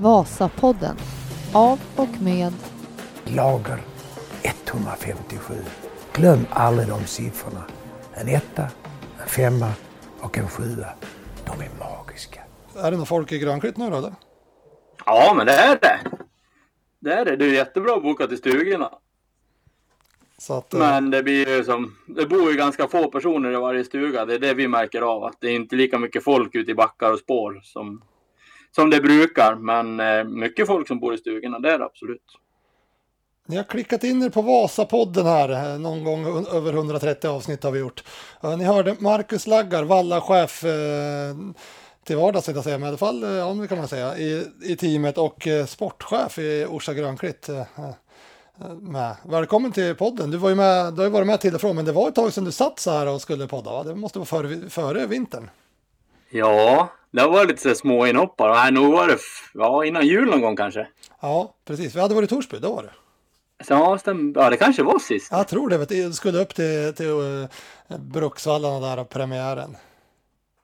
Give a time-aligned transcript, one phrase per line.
[0.00, 0.96] Vasapodden
[1.52, 2.52] av och med
[3.24, 3.78] Lager
[4.42, 5.54] 157.
[6.12, 7.64] Glöm aldrig de siffrorna.
[8.14, 8.62] En etta,
[9.22, 9.72] en femma
[10.20, 10.86] och en sjua.
[11.44, 12.40] De är magiska.
[12.76, 13.96] Är det någon folk i Grönklitt nu då?
[13.96, 14.14] Eller?
[15.06, 15.98] Ja, men det är det.
[16.98, 17.36] Det är det.
[17.36, 18.90] Det är jättebra bokat i stugorna.
[20.38, 23.56] Så att, eh, Men det blir ju som, det bor ju ganska få personer i
[23.56, 24.24] varje stuga.
[24.24, 25.24] Det är det vi märker av.
[25.24, 28.02] Att det är inte lika mycket folk ute i backar och spår som,
[28.76, 29.54] som det brukar.
[29.54, 32.22] Men eh, mycket folk som bor i stugorna, det är det absolut.
[33.46, 37.70] Ni har klickat in er på Vasapodden här, eh, någon gång över 130 avsnitt har
[37.70, 38.04] vi gjort.
[38.58, 41.34] Ni hörde Marcus Laggar, vallachef eh,
[42.08, 44.46] till vardags, jag säga, men i alla fall, eh, ja, det kan man säga, i,
[44.62, 47.48] i teamet och eh, sportchef i Orsa Grönklitt.
[47.48, 49.16] Eh, eh, Med.
[49.24, 50.30] Välkommen till podden.
[50.30, 52.08] Du, var ju med, du har ju varit med till och från, men det var
[52.08, 53.82] ett tag sedan du satt så här och skulle podda, va?
[53.82, 55.50] Det måste vara före, före vintern.
[56.30, 58.48] Ja, det var lite så små inhoppar.
[58.48, 59.18] Nej, nog var det
[59.54, 60.86] ja, innan jul någon gång kanske.
[61.20, 61.96] Ja, precis.
[61.96, 62.90] Vi hade varit i Torsby, då var det.
[63.64, 65.28] Så, ja, stäm, ja, det kanske var sist.
[65.30, 65.94] Jag tror det.
[65.94, 67.46] Jag skulle upp till, till uh,
[67.98, 69.76] Bruksvallarna där och premiären.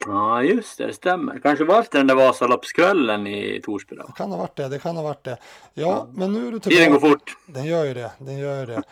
[0.07, 1.39] Ja, just det, det stämmer.
[1.39, 4.03] Kanske var efter den där Vasaloppskvällen i Torsby då.
[4.03, 4.69] Det kan ha varit det.
[4.69, 5.39] Det kan ha varit det.
[5.75, 7.37] Ja, men nu är du Tiden går fort.
[7.47, 8.11] Den gör ju det.
[8.19, 8.83] Den gör ju det.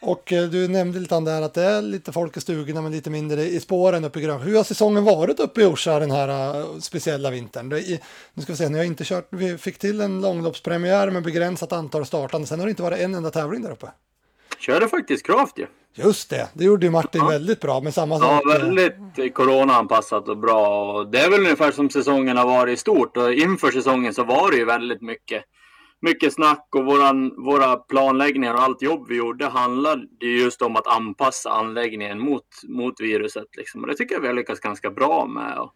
[0.00, 3.10] Och eh, du nämnde lite här att det är lite folk i stugorna men lite
[3.10, 4.40] mindre i spåren uppe i Grön.
[4.40, 7.72] Hur har säsongen varit uppe i Orsa den här uh, speciella vintern?
[7.72, 8.00] I,
[8.34, 11.72] nu ska vi se, ni har inte kört, vi fick till en långloppspremiär med begränsat
[11.72, 12.46] antal startande.
[12.46, 13.90] Sen har det inte varit en enda tävling där uppe.
[14.58, 15.66] Körde faktiskt Craft ju.
[15.94, 18.54] Just det, det gjorde ju Martin väldigt bra med samma Ja, sak.
[18.54, 21.04] eh, väldigt coronaanpassat och bra.
[21.04, 23.16] Det är väl ungefär som säsongen har varit i stort.
[23.16, 25.42] Och inför säsongen så var det ju väldigt mycket,
[26.00, 30.76] mycket snack och våran, våra planläggningar och allt jobb vi gjorde handlade ju just om
[30.76, 33.56] att anpassa anläggningen mot, mot viruset.
[33.56, 33.82] Liksom.
[33.82, 35.58] Och det tycker jag vi har lyckats ganska bra med.
[35.58, 35.72] Och,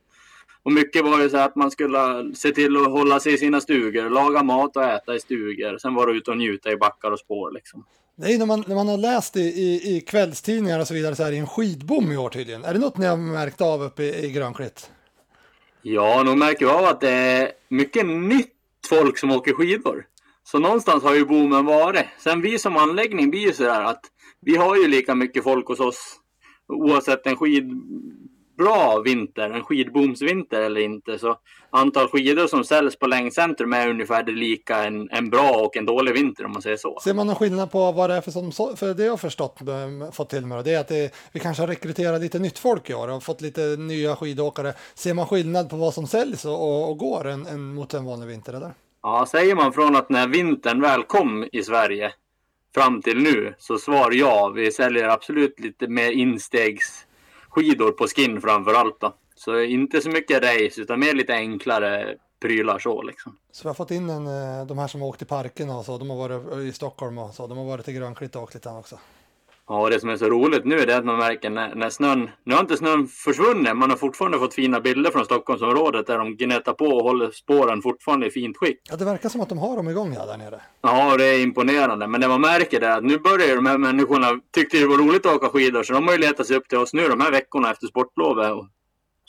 [0.62, 3.60] och mycket var ju så att man skulle se till att hålla sig i sina
[3.60, 5.78] stugor, laga mat och äta i stugor.
[5.78, 7.50] Sen var det ut och njuta i backar och spår.
[7.50, 7.84] Liksom.
[8.22, 11.22] Är när man, när man har läst i, i, i kvällstidningar och så vidare så
[11.22, 12.64] är det en skidbom i år tydligen.
[12.64, 14.90] Är det något ni har märkt av uppe i, i Grönklitt?
[15.82, 18.54] Ja, nog märker jag av att det är mycket nytt
[18.88, 20.06] folk som åker skidor.
[20.42, 22.06] Så någonstans har ju boomen varit.
[22.18, 24.00] Sen vi som anläggning blir ju sådär att
[24.40, 26.16] vi har ju lika mycket folk hos oss
[26.68, 31.18] oavsett en skidbra vinter, en skidboomsvinter eller inte.
[31.18, 31.36] Så
[31.70, 35.86] antal skidor som säljs på längdcentrum är ungefär det lika en, en bra och en
[35.86, 36.98] dålig vinter om man säger så.
[37.04, 39.60] Ser man någon skillnad på vad det är för som, för det jag har förstått,
[39.60, 42.58] eh, fått till mig då, det är att det, vi kanske har rekryterat lite nytt
[42.58, 44.74] folk i år och fått lite nya skidåkare.
[44.94, 48.04] Ser man skillnad på vad som säljs och, och, och går en, en, mot en
[48.04, 48.72] vanlig vinter eller?
[49.02, 52.12] Ja, säger man från att när vintern väl kom i Sverige
[52.74, 54.48] fram till nu så svar ja.
[54.48, 59.14] Vi säljer absolut lite mer instegsskidor på skin framför allt då.
[59.34, 63.36] Så inte så mycket race utan mer lite enklare prylar så liksom.
[63.52, 65.84] Så vi har fått in en, eh, de här som har åkt i parken och
[65.84, 68.54] så, de har varit i Stockholm och så, de har varit i Grönklitt och åkt
[68.54, 68.98] lite också.
[69.70, 72.30] Ja, och det som är så roligt nu är att man märker när, när snön,
[72.44, 76.36] nu har inte snön försvunnit, man har fortfarande fått fina bilder från Stockholmsområdet där de
[76.36, 78.80] gnetar på och håller spåren fortfarande i fint skick.
[78.90, 80.60] Ja, det verkar som att de har dem igång ja, där nere.
[80.82, 82.06] Ja, det är imponerande.
[82.06, 85.26] Men det man märker är att nu börjar de här människorna tyckte det var roligt
[85.26, 85.82] att åka skidor.
[85.82, 88.52] Så de har ju letat sig upp till oss nu de här veckorna efter sportlovet.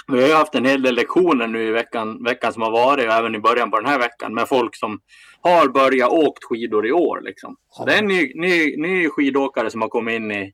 [0.08, 3.08] Vi har ju haft en hel del lektioner nu i veckan, veckan som har varit
[3.08, 5.00] och även i början på den här veckan med folk som
[5.44, 7.22] har börjat åkt skidor i år.
[7.22, 7.56] Liksom.
[7.70, 10.54] Så det är en ny, ny, ny skidåkare som har kommit in i,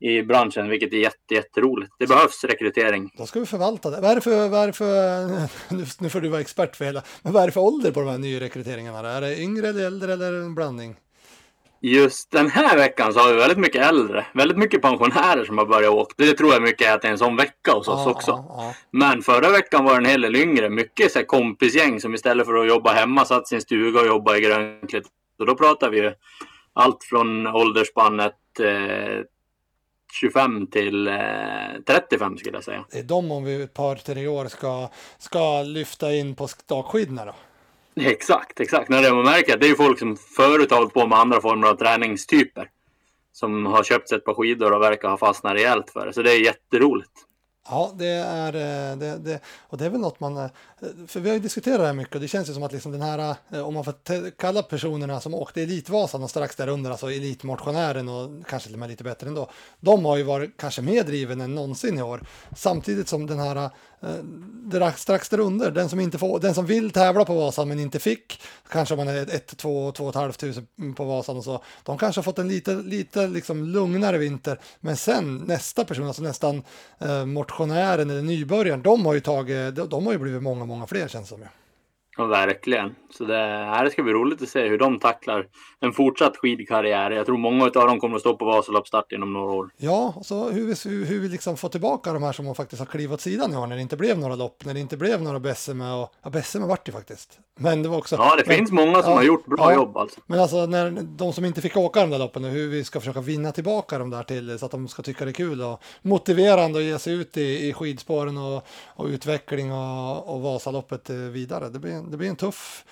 [0.00, 1.92] i branschen, vilket är jätte, jätteroligt.
[1.98, 3.10] Det behövs rekrytering.
[3.18, 4.00] Då ska vi förvalta det.
[4.00, 5.38] Vad är det för, vad är det för
[5.74, 8.00] nu, nu får du vara expert för hela, men vad är det för ålder på
[8.00, 9.10] de här nyrekryteringarna?
[9.10, 10.96] Är det yngre eller äldre eller en blandning?
[11.80, 14.26] Just den här veckan så har vi väldigt mycket äldre.
[14.34, 16.14] Väldigt mycket pensionärer som har börjat åka.
[16.16, 18.30] Det tror jag mycket är att det är en sån vecka hos oss Ja, också.
[18.48, 18.74] ja.
[18.90, 20.70] Men förra veckan var det en hel del yngre.
[20.70, 24.40] Mycket så kompisgäng som istället för att jobba hemma satt sin stuga och jobba i
[24.40, 25.06] Grönklitt.
[25.38, 26.12] Och då pratar vi ju
[26.72, 29.22] allt från åldersspannet eh,
[30.20, 31.14] 25 till eh,
[31.86, 32.84] 35 skulle jag säga.
[32.90, 37.24] Det är de om vi ett par, tre år ska, ska lyfta in på stakskidorna
[37.24, 37.34] då.
[38.06, 38.88] Exakt, exakt.
[38.88, 41.40] När det man märker att det är folk som förut har hållit på med andra
[41.40, 42.70] former av träningstyper.
[43.32, 46.12] Som har köpt sig ett par skidor och verkar ha fastnat rejält för det.
[46.12, 47.28] Så det är jätteroligt.
[47.70, 50.50] Ja, det är eh, det, det, och det är väl något man, eh,
[51.06, 52.92] för vi har ju diskuterat det här mycket och det känns ju som att liksom
[52.92, 57.10] den här, eh, om man får kalla personerna som åkte Elitvasan och strax därunder, alltså
[57.10, 61.02] elitmotionären och kanske till och med lite bättre ändå, de har ju varit kanske mer
[61.02, 62.20] driven än någonsin i år.
[62.56, 67.24] Samtidigt som den här, Eh, strax därunder, den som, inte får, den som vill tävla
[67.24, 70.38] på Vasan men inte fick, kanske om man är ett, två, två och ett halvt
[70.38, 70.66] tusen
[70.96, 74.96] på Vasan och så, de kanske har fått en lite, lite liksom lugnare vinter, men
[74.96, 76.62] sen nästa person, alltså nästan
[76.98, 80.86] eh, motionären eller nybörjaren, de har ju tagit, de, de har ju blivit många, många
[80.86, 81.40] fler känns det som.
[81.40, 81.48] ju.
[82.18, 82.94] Ja, verkligen.
[83.10, 85.46] Så det, här ska bli roligt att se hur de tacklar
[85.80, 87.10] en fortsatt skidkarriär.
[87.10, 89.70] Jag tror många av dem kommer att stå på Vasaloppsstart inom några år.
[89.76, 92.80] Ja, och så hur vi, hur, hur vi liksom får tillbaka de här som faktiskt
[92.80, 94.96] har klivit åt sidan i år när det inte blev några lopp, när det inte
[94.96, 97.38] blev några Besseme och ja, Besseme vart det faktiskt.
[97.60, 98.16] Men det var också.
[98.16, 100.20] Ja, det men, finns många som ja, har gjort bra ja, jobb alltså.
[100.26, 103.20] Men alltså när de som inte fick åka de där loppen, hur vi ska försöka
[103.20, 106.78] vinna tillbaka dem där till så att de ska tycka det är kul och motiverande
[106.78, 111.68] att ge sig ut i, i skidspåren och, och utveckling och, och Vasaloppet vidare.
[111.68, 112.84] Det blir, det blir en tuff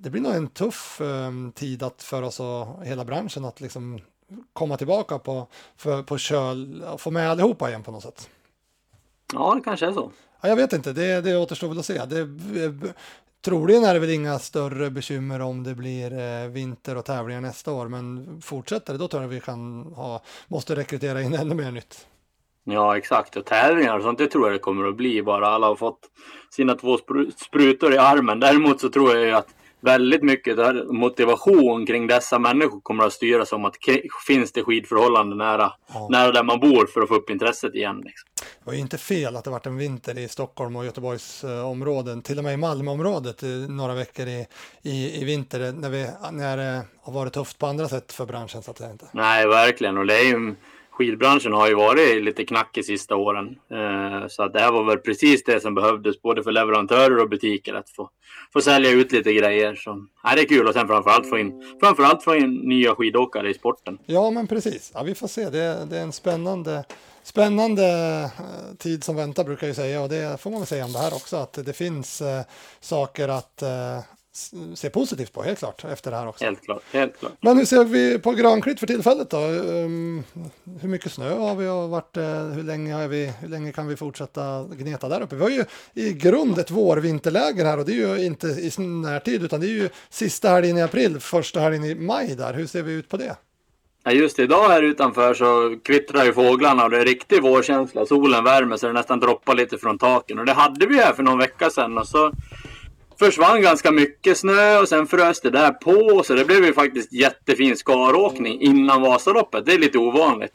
[0.00, 4.00] det blir nog en tuff um, tid att för oss och hela branschen att liksom
[4.52, 5.46] komma tillbaka på,
[5.76, 8.30] för, på köl och få med allihopa igen på något sätt.
[9.32, 10.10] Ja, det kanske är så.
[10.40, 12.04] Ja, jag vet inte, det, det återstår väl att se.
[12.04, 12.24] Det,
[13.44, 17.72] troligen är det väl inga större bekymmer om det blir eh, vinter och tävlingar nästa
[17.72, 21.70] år, men fortsätter det då tror jag vi kan ha, måste rekrytera in ännu mer
[21.70, 22.06] nytt.
[22.64, 23.36] Ja, exakt.
[23.36, 25.22] Och tävlingar och sånt, det tror jag det kommer att bli.
[25.22, 26.00] Bara alla har fått
[26.50, 26.98] sina två
[27.36, 28.40] sprutor i armen.
[28.40, 29.48] Däremot så tror jag ju att
[29.80, 30.58] väldigt mycket
[30.90, 33.76] motivation kring dessa människor kommer att styras om att
[34.26, 36.08] finns det skidförhållanden nära, ja.
[36.10, 38.02] nära där man bor för att få upp intresset igen.
[38.04, 38.27] Liksom.
[38.40, 42.22] Det var ju inte fel att det varit en vinter i Stockholm och Göteborgs områden,
[42.22, 44.46] till och med i Malmöområdet några veckor i,
[44.82, 48.62] i, i vinter när, vi, när det har varit tufft på andra sätt för branschen.
[48.62, 49.06] Så att säga inte.
[49.12, 49.98] Nej, verkligen.
[49.98, 50.54] Och det är ju
[50.98, 53.56] skidbranschen har ju varit lite knackig sista åren.
[53.70, 57.28] Eh, så att det här var väl precis det som behövdes både för leverantörer och
[57.28, 58.10] butiker att få,
[58.52, 59.74] få sälja ut lite grejer.
[59.74, 63.50] Så ja, det är kul och sen framförallt få in, framförallt få in nya skidåkare
[63.50, 63.98] i sporten.
[64.06, 64.92] Ja, men precis.
[64.94, 65.50] Ja, vi får se.
[65.50, 66.84] Det, det är en spännande
[67.28, 67.84] Spännande
[68.38, 70.98] eh, tid som väntar brukar jag säga och det får man väl säga om det
[70.98, 72.42] här också att det finns eh,
[72.80, 74.00] saker att eh,
[74.74, 76.44] se positivt på, helt klart, efter det här också.
[76.44, 77.32] Helt klart, helt klart.
[77.40, 79.36] Men hur ser vi på Granklitt för tillfället då?
[79.38, 80.24] Um,
[80.80, 83.96] hur mycket snö har vi och vart, hur, länge har vi, hur länge kan vi
[83.96, 85.36] fortsätta gneta där uppe?
[85.36, 85.64] Vi har ju
[85.94, 89.82] i grund ett vårvinterläger här och det är ju inte i närtid utan det är
[89.82, 92.54] ju sista helgen i april, första helgen i maj där.
[92.54, 93.36] Hur ser vi ut på det?
[94.08, 98.06] Ja, just idag här utanför så kvittrar ju fåglarna och det är riktig vårkänsla.
[98.06, 101.22] Solen värmer så det nästan droppar lite från taken och det hade vi här för
[101.22, 102.32] någon vecka sedan och så
[103.18, 106.22] försvann ganska mycket snö och sen frös det där på.
[106.24, 109.66] Så det blev ju faktiskt jättefin skaråkning innan Vasaloppet.
[109.66, 110.54] Det är lite ovanligt.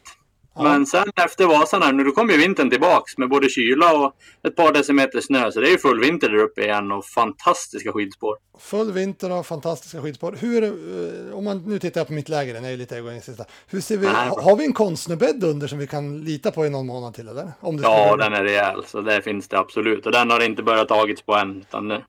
[0.54, 0.62] Ja.
[0.62, 4.16] Men sen efter Vasan här, nu då kom ju vintern tillbaks med både kyla och
[4.42, 5.52] ett par decimeter snö.
[5.52, 8.36] Så det är ju full vinter där uppe igen och fantastiska skidspår.
[8.58, 10.36] Full vinter och fantastiska skidspår.
[10.40, 13.40] Hur, eh, om man nu tittar på mitt läger, den är ju lite egoistisk.
[13.66, 14.28] Hur ser vi, Nej.
[14.28, 17.52] har vi en konstnärbädd under som vi kan lita på i någon månad till eller?
[17.60, 20.06] Om det ja, den är rejäl, så det finns det absolut.
[20.06, 21.56] Och den har inte börjat tagits på än.
[21.60, 22.02] Utan det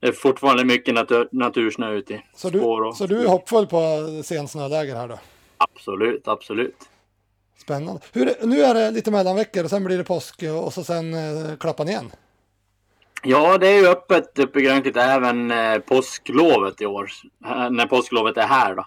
[0.00, 2.96] är fortfarande mycket natur, natursnö ute i så du, och...
[2.96, 3.80] Så du är hoppfull på
[4.24, 5.18] sensnöläger här då?
[5.58, 6.76] Absolut, absolut.
[7.62, 8.00] Spännande.
[8.12, 11.56] Hur, nu är det lite mellanveckor och sen blir det påsk och så sen eh,
[11.60, 12.12] klappan igen.
[13.22, 17.10] Ja, det är ju öppet uppe i Grönklitt även eh, påsklovet i år.
[17.70, 18.86] När påsklovet är här då.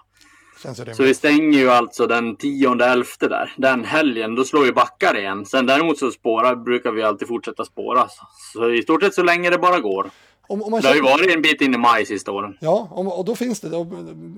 [0.94, 3.52] Så vi stänger ju alltså den 10-11 där.
[3.56, 5.46] Den helgen, då slår ju backar igen.
[5.46, 8.08] Sen däremot så spårar, brukar vi alltid fortsätta spåra.
[8.52, 10.10] Så i stort sett så länge det bara går.
[10.48, 12.56] Om, om man det har ju varit en bit in i maj sista åren.
[12.60, 13.68] Ja, och, och då finns det,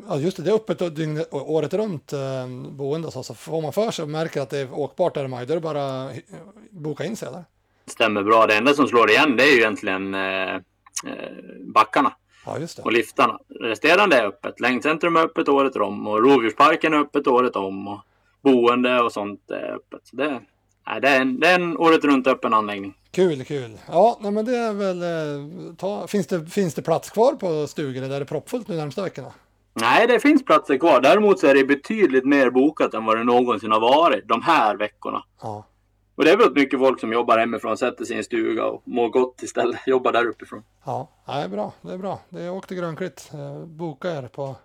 [0.09, 2.19] ja just det, det är öppet dygnet, året runt eh,
[2.71, 3.11] boende.
[3.11, 5.47] Så, så får man för sig och märker att det är åkbart där i maj,
[5.47, 6.13] då är det bara att
[6.71, 7.45] boka in sig eller?
[7.87, 8.47] Stämmer bra.
[8.47, 10.61] Det enda som slår igen det är ju egentligen eh, eh
[11.75, 12.13] backarna.
[12.47, 12.83] Ja, just det.
[12.83, 13.39] Och liftarna.
[13.61, 14.61] Resterande är öppet.
[14.61, 17.89] Längdcentrum är öppet året om och rovdjursparken är öppet året om.
[17.89, 18.01] Och
[18.43, 20.01] boende och sånt är öppet.
[20.05, 20.41] Så det,
[20.87, 22.95] nej, det, är en, det är en året runt öppen anläggning.
[23.11, 23.79] Kul, kul.
[23.89, 25.03] Ja, nej, men det är väl...
[25.03, 28.77] Eh, ta, finns, det, finns det plats kvar på stugor eller är det proppfullt nu
[28.77, 29.33] närmsta veckorna?
[29.75, 31.01] Nej, det finns platser kvar.
[31.01, 34.77] Däremot så är det betydligt mer bokat än vad det någonsin har varit de här
[34.77, 35.25] veckorna.
[35.43, 35.65] Ja.
[36.15, 38.83] Och det är väl mycket folk som jobbar hemifrån, sätter sig i en stuga och
[38.85, 39.81] mår gott istället.
[39.87, 40.63] Jobbar där uppifrån.
[40.85, 41.73] Ja, det är bra.
[41.83, 42.21] Det är bra.
[42.29, 43.31] Det är åk till Grönklitt.
[43.35, 44.57] Eh, boka er på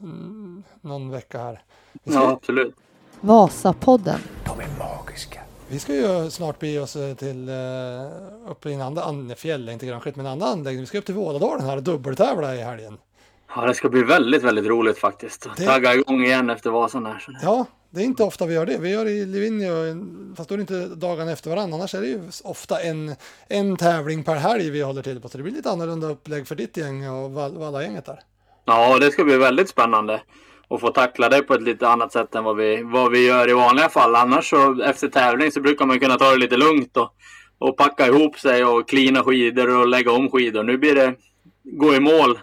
[0.00, 1.62] mm, någon vecka här.
[2.04, 2.74] Ja, absolut.
[3.20, 4.20] Vasapodden.
[4.44, 5.40] De är magiska.
[5.74, 9.68] Vi ska ju snart bege oss eh, till uh, uppe i en andra, and, fjäll,
[9.68, 10.80] inte Grönskit, men en annan anläggning.
[10.80, 12.98] Vi ska upp till Vålådalen här och dubbeltävla i helgen.
[13.56, 15.48] Ja, det ska bli väldigt, väldigt roligt faktiskt.
[15.56, 15.66] Det...
[15.66, 17.26] Tagga igång igen efter Vasan här.
[17.42, 18.78] Ja, det är inte ofta vi gör det.
[18.78, 21.76] Vi gör det i Livigno, fast då är det inte dagarna efter varandra.
[21.76, 23.16] Annars är det ju ofta en,
[23.48, 25.28] en tävling per helg vi håller till på.
[25.28, 28.20] Så det blir lite annorlunda upplägg för ditt gäng och Valla-gänget där.
[28.64, 30.20] Ja, det ska bli väldigt spännande
[30.68, 33.50] och få tackla det på ett lite annat sätt än vad vi, vad vi gör
[33.50, 34.16] i vanliga fall.
[34.16, 37.14] Annars så efter tävling så brukar man kunna ta det lite lugnt och,
[37.58, 40.62] och packa ihop sig och klina skidor och lägga om skidor.
[40.62, 41.14] Nu blir det
[41.62, 42.38] gå i mål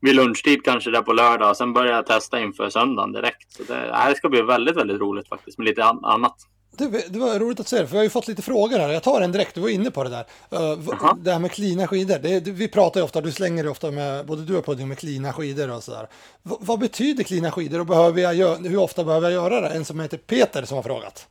[0.00, 3.52] vid lunchtid kanske där på lördag och sen börja testa inför söndagen direkt.
[3.52, 6.36] Så det, äh, det ska bli väldigt, väldigt roligt faktiskt med lite annat.
[6.78, 8.88] Det, det var roligt att se det, för vi har ju fått lite frågor här.
[8.88, 10.24] Jag tar en direkt, du var inne på det där.
[10.52, 12.18] Uh, det här med klina skidor.
[12.18, 14.88] Det, det, vi pratar ju ofta, du slänger dig ofta med, både du och Pudding,
[14.88, 16.08] med klina skidor och sådär.
[16.42, 19.68] vad betyder klina skidor och behöver jag, hur ofta behöver jag göra det?
[19.68, 21.26] En som heter Peter som har frågat.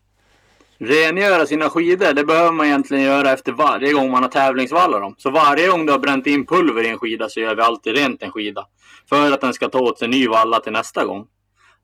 [0.78, 5.16] Rengöra sina skidor, det behöver man egentligen göra efter varje gång man har tävlingsvallar dem.
[5.18, 7.98] Så varje gång du har bränt in pulver i en skida så gör vi alltid
[7.98, 8.66] rent en skida.
[9.10, 11.26] För att den ska ta åt sig ny valla till nästa gång.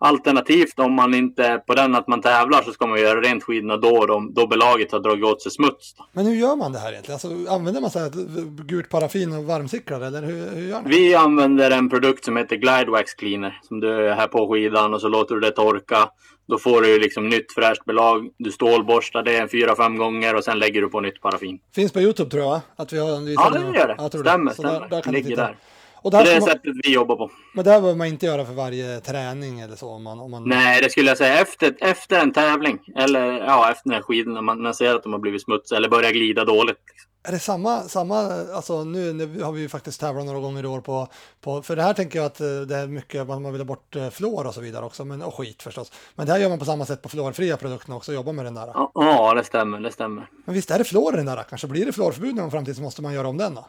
[0.04, 3.44] Alternativt om man inte är på den att man tävlar så ska man göra rent
[3.44, 5.94] skidorna då, då, då belaget har dragit åt sig smuts.
[5.94, 6.06] Då.
[6.12, 7.14] Men hur gör man det här egentligen?
[7.14, 8.12] Alltså, använder man så här
[8.64, 10.90] gult paraffin och varmcyklar eller hur, hur gör ni?
[10.90, 15.02] Vi använder en produkt som heter Glidewax Cleaner som du är här på skidan och
[15.02, 16.10] så låter du det torka.
[16.48, 18.30] Då får du liksom nytt fräscht belag.
[18.38, 21.60] Du stålborstar det en fyra, fem gånger och sen lägger du på nytt paraffin.
[21.76, 22.62] Finns på Youtube tror jag.
[22.76, 23.96] Att vi har ja, det gör det.
[23.98, 24.80] Ja, stämmer, stämmer.
[24.80, 25.56] Där, där kan ligger där.
[26.04, 27.32] Och det är det sättet vi jobbar på.
[27.56, 29.90] Men det här behöver man inte göra för varje träning eller så?
[29.90, 30.44] Om man, om man...
[30.50, 32.80] Nej, det skulle jag säga efter, efter en tävling.
[32.96, 36.12] Eller ja, efter när skidorna, man, man ser att de har blivit smutsiga eller börjar
[36.12, 36.78] glida dåligt.
[37.24, 38.18] Är det samma, samma,
[38.56, 41.08] alltså nu, nu har vi ju faktiskt tävlat några gånger i år på,
[41.42, 43.66] på, för det här tänker jag att eh, det är mycket, man, man vill ha
[43.66, 45.92] bort eh, fluor och så vidare också, men, och skit förstås.
[46.16, 48.54] Men det här gör man på samma sätt på fluorfria produkterna också, jobbar med den
[48.54, 48.72] där.
[48.94, 50.30] Ja, det stämmer, det stämmer.
[50.46, 52.82] Men visst är det fluor i den där, kanske blir det fluorförbud någon framtid så
[52.82, 53.66] måste man göra om den då?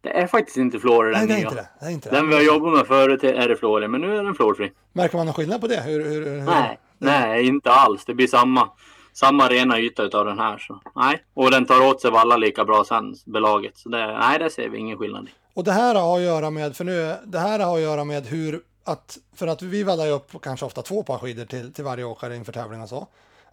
[0.00, 1.48] Det är faktiskt inte fluor i den Nej, det är nya.
[1.48, 1.68] inte det.
[1.80, 4.16] det, är inte den vi har jobbat med förut är det fluor i, men nu
[4.16, 4.72] är den fluorfri.
[4.92, 5.80] Märker man någon skillnad på det?
[5.80, 6.42] Hur, hur, hur...
[6.42, 8.04] Nej, nej, inte alls.
[8.04, 8.68] Det blir samma,
[9.12, 10.58] samma rena yta utav den här.
[10.58, 10.80] Så.
[10.96, 11.24] Nej.
[11.34, 13.78] Och den tar åt sig valla lika bra sen, belaget.
[13.78, 15.30] Så det, nej, det ser vi ingen skillnad i.
[15.54, 18.26] Och det här har att göra med, för nu, det här har att göra med
[18.26, 21.84] hur, att, för att vi vallar ju upp kanske ofta två par skidor till, till
[21.84, 23.06] varje åkare inför tävling och så.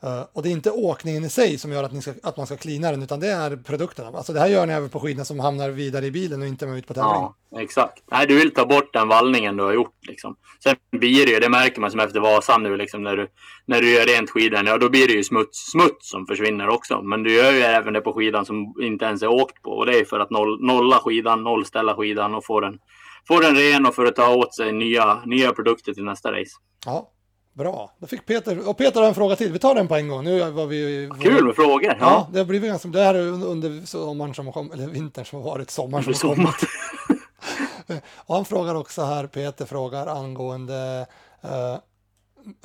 [0.04, 2.58] Uh, och det är inte åkningen i sig som gör att, ska, att man ska
[2.58, 4.18] klina den, utan det är produkterna.
[4.18, 6.68] Alltså det här gör ni även på skidorna som hamnar vidare i bilen och inte
[6.68, 7.12] med ut på tävling.
[7.12, 8.04] Ja, exakt.
[8.12, 10.08] Nej, du vill ta bort den vallningen du har gjort.
[10.08, 10.36] Liksom.
[10.64, 13.28] Sen blir det ju, det märker man som efter Vasan nu, liksom, när, du,
[13.66, 17.02] när du gör rent skidan, ja då blir det ju smuts, smuts som försvinner också.
[17.02, 19.72] Men du gör ju även det på skidan som inte ens är åkt på.
[19.72, 22.80] Och det är för att noll, nolla skidan, nollställa skidan och få den,
[23.28, 26.52] få den ren och för att ta åt sig nya, nya produkter till nästa race.
[26.86, 27.12] Ja,
[27.56, 30.08] Bra, då fick Peter, och Peter har en fråga till, vi tar den på en
[30.08, 30.24] gång.
[30.24, 31.10] Nu var vi...
[31.22, 31.86] Kul med frågor!
[31.86, 35.26] Ja, ja det har blivit ganska, det här är under sommaren som kommit, eller vintern
[35.26, 36.56] som har varit, sommaren som har kommit.
[38.16, 41.08] och han frågar också här, Peter frågar angående
[41.46, 41.78] uh,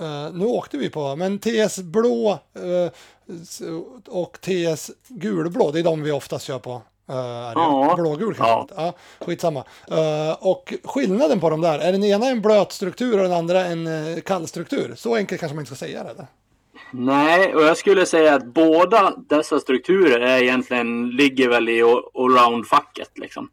[0.01, 2.91] Uh, nu åkte vi på, men TS blå uh,
[4.07, 6.83] och TS gulblå, det är de vi oftast kör på.
[7.11, 7.95] Uh, ja.
[7.97, 8.95] Blågul kanske ja.
[9.19, 9.65] ja, skitsamma.
[9.91, 13.65] Uh, och skillnaden på dem där, är den ena en blöt struktur och den andra
[13.65, 14.95] en uh, kall struktur?
[14.97, 16.11] Så enkelt kanske man inte ska säga det?
[16.11, 16.27] Eller?
[16.93, 21.83] Nej, och jag skulle säga att båda dessa strukturer är egentligen ligger väl i
[22.15, 23.19] allround-facket.
[23.19, 23.49] Liksom.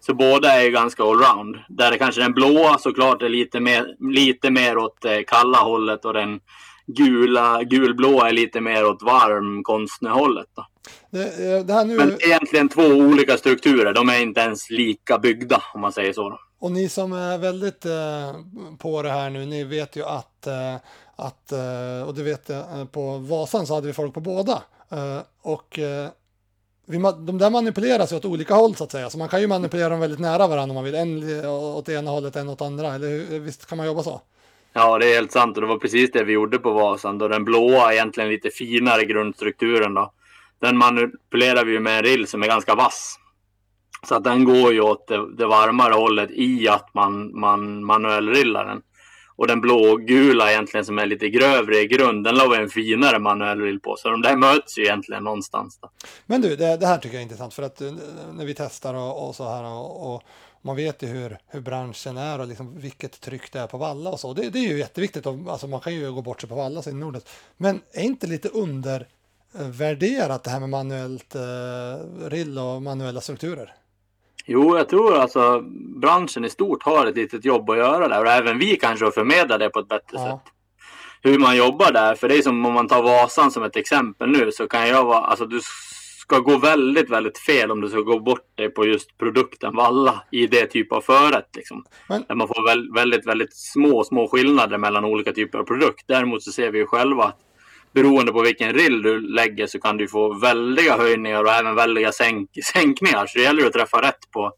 [0.00, 1.56] Så båda är ganska allround.
[1.68, 6.12] Där det kanske den blåa såklart är lite mer, lite mer åt kalla hållet och
[6.12, 6.40] den
[6.86, 10.46] gula, gulblåa är lite mer åt varm konstnärhållet.
[10.54, 10.66] Då.
[11.10, 11.96] Det, det här nu...
[11.96, 13.92] Men egentligen två olika strukturer.
[13.92, 16.28] De är inte ens lika byggda om man säger så.
[16.28, 16.38] Då.
[16.58, 18.34] Och ni som är väldigt eh,
[18.78, 20.74] på det här nu, ni vet ju att, eh,
[21.16, 24.62] att eh, och det vet eh, på Vasan så hade vi folk på båda.
[24.90, 26.08] Eh, och eh,
[26.86, 29.46] vi, de där manipuleras ju åt olika håll så att säga, så man kan ju
[29.46, 30.94] manipulera dem väldigt nära varandra om man vill.
[30.94, 34.20] En åt ena hållet, en åt andra, eller visst kan man jobba så?
[34.76, 37.18] Ja, det är helt sant och det var precis det vi gjorde på Vasan.
[37.18, 40.12] Då den blåa, egentligen lite finare grundstrukturen då
[40.60, 43.18] den manipulerar vi med en rill som är ganska vass.
[44.08, 48.64] Så att den går ju åt det, det varmare hållet i att man, man manuellrillar
[48.64, 48.82] den.
[49.36, 52.22] Och den blågula egentligen som är lite grövre i grunden.
[52.22, 53.96] den la vi en finare manuell rill på.
[53.98, 55.78] Så de där möts ju egentligen någonstans.
[55.82, 55.90] Då.
[56.26, 57.92] Men du, det, det, här tycker jag är intressant för att eh,
[58.32, 60.22] när vi testar och, och så här och, och,
[60.64, 64.10] man vet ju hur, hur branschen är och liksom vilket tryck det är på valla
[64.10, 64.32] och så.
[64.32, 65.26] Det, det är ju jätteviktigt.
[65.26, 67.22] Och, alltså man kan ju gå bort sig på valla i Norden.
[67.56, 69.06] Men är inte lite under
[69.52, 73.74] värderat det här med manuellt eh, rill och manuella strukturer?
[74.46, 75.60] Jo, jag tror alltså
[76.00, 79.14] branschen i stort har ett litet jobb att göra där och även vi kanske att
[79.14, 80.26] förmedla det på ett bättre ja.
[80.26, 80.52] sätt.
[81.22, 84.30] Hur man jobbar där, för det är som om man tar Vasan som ett exempel
[84.30, 85.60] nu så kan jag vara, alltså du
[86.24, 90.22] ska gå väldigt, väldigt fel om du ska gå bort dig på just produkten valla
[90.30, 91.48] i det typ av förrätt.
[91.56, 91.84] Liksom.
[92.08, 92.24] Men...
[92.28, 96.04] Där man får väldigt, väldigt små, små skillnader mellan olika typer av produkt.
[96.06, 97.38] Däremot så ser vi ju själva att
[97.92, 102.12] beroende på vilken rill du lägger så kan du få väldiga höjningar och även väldiga
[102.12, 103.26] sänk sänkningar.
[103.26, 104.52] Så det gäller att träffa rätt på,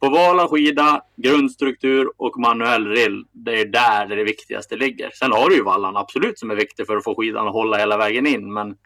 [0.00, 3.24] på val av skida, grundstruktur och manuell rill.
[3.32, 5.10] Det är där det viktigaste ligger.
[5.10, 7.76] Sen har du ju vallan absolut som är viktig för att få skidan att hålla
[7.76, 8.52] hela vägen in.
[8.52, 8.76] Men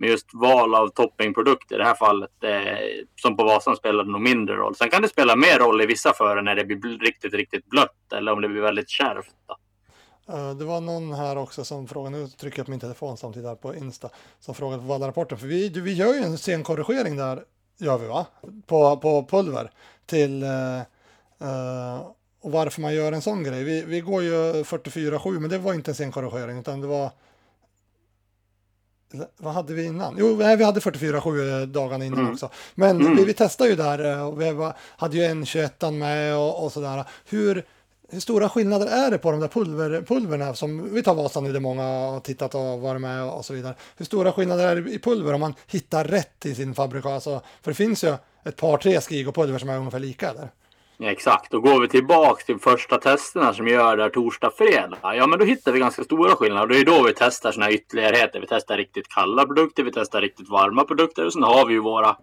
[0.00, 4.10] med just val av toppingprodukt i det här fallet, eh, som på Vasan spelar det
[4.10, 4.74] nog mindre roll.
[4.74, 8.12] Sen kan det spela mer roll i vissa före när det blir riktigt, riktigt blött
[8.12, 9.34] eller om det blir väldigt kärvt.
[9.46, 9.56] Då.
[10.34, 13.48] Eh, det var någon här också som frågade, nu trycker jag på min telefon samtidigt
[13.48, 14.08] här på Insta,
[14.40, 17.44] som frågade på vallarapporten, för vi, vi gör ju en scenkorrigering där,
[17.78, 18.26] gör vi va?
[18.66, 19.70] På, på pulver
[20.06, 20.78] till eh,
[21.40, 22.00] eh,
[22.42, 23.64] och varför man gör en sån grej.
[23.64, 27.10] Vi, vi går ju 44-7, men det var inte en scenkorrigering, utan det var
[29.36, 30.14] vad hade vi innan?
[30.18, 32.32] Jo, vi hade 44-7 dagarna innan mm.
[32.32, 32.50] också.
[32.74, 33.16] Men mm.
[33.16, 37.04] vi, vi testade ju där och vi hade ju en 21 med och, och sådär.
[37.28, 37.64] Hur,
[38.08, 41.52] hur stora skillnader är det på de där pulver, pulverna som vi tar Vasan nu,
[41.52, 43.74] det många har tittat och varit med och så vidare.
[43.96, 47.12] Hur stora skillnader är det i pulver om man hittar rätt i sin fabrikat?
[47.12, 48.14] Alltså, för det finns ju
[48.44, 50.50] ett par, tre skig och pulver som är ungefär lika eller?
[51.02, 54.98] Exakt, och går vi tillbaks till första testerna som vi gör där torsdag, fredag.
[55.02, 56.66] Ja, men då hittar vi ganska stora skillnader.
[56.66, 58.40] Det är då vi testar sådana här ytterligheter.
[58.40, 61.80] Vi testar riktigt kalla produkter, vi testar riktigt varma produkter och sen har vi ju
[61.80, 62.16] våra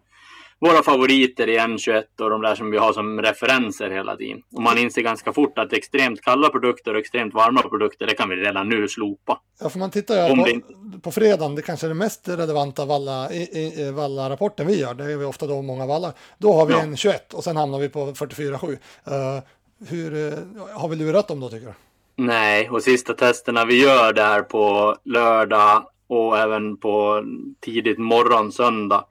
[0.59, 4.41] våra favoriter i N21 och de där som vi har som referenser hela tiden.
[4.55, 8.29] Och man inser ganska fort att extremt kalla produkter och extremt varma produkter, det kan
[8.29, 9.41] vi redan nu slopa.
[9.59, 10.47] Ja, för man tittar ju på.
[11.07, 15.03] På fredagen, det kanske är det mest relevanta valla, i, i, valla-rapporten vi gör, det
[15.03, 16.13] är vi ofta då många vallar.
[16.37, 16.79] Då har vi ja.
[16.79, 18.67] en 21 och sen hamnar vi på 44,7.
[18.67, 19.43] Uh, eh,
[19.87, 20.33] hur, uh,
[20.73, 21.73] har vi lurat dem då tycker du?
[22.23, 27.23] Nej, och sista testerna vi gör där på lördag och även på
[27.59, 29.05] tidigt morgon söndag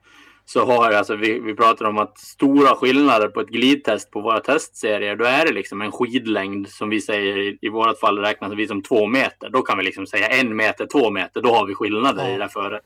[0.49, 4.39] så har alltså vi, vi pratar om att stora skillnader på ett glidtest på våra
[4.39, 8.53] testserier, då är det liksom en skidlängd som vi säger i, i vårt fall räknas
[8.53, 9.49] vi som två meter.
[9.49, 12.49] Då kan vi liksom säga en meter, två meter, då har vi skillnader i det
[12.49, 12.79] före.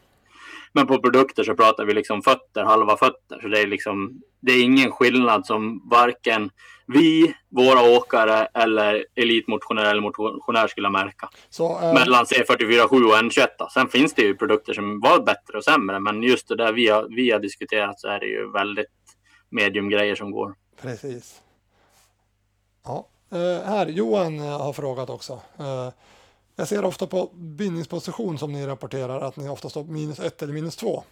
[0.74, 3.40] Men på produkter så pratar vi liksom fötter, halva fötter.
[3.42, 6.50] Så det är liksom, det är ingen skillnad som varken
[6.88, 11.30] vi, våra åkare eller elitmotionär eller motionär skulle märka.
[11.50, 11.94] Så, äh...
[11.94, 13.48] Mellan C44 7 och N21.
[13.74, 16.88] Sen finns det ju produkter som var bättre och sämre, men just det där vi
[16.88, 18.88] har, vi har diskuterat så är det ju väldigt
[19.50, 20.56] mediumgrejer som går.
[20.82, 21.42] Precis.
[22.86, 25.34] Ja, uh, här Johan har frågat också.
[25.34, 25.90] Uh,
[26.62, 30.53] jag ser ofta på bindningsposition som ni rapporterar att ni ofta står minus 1 eller
[30.53, 31.03] minus 2.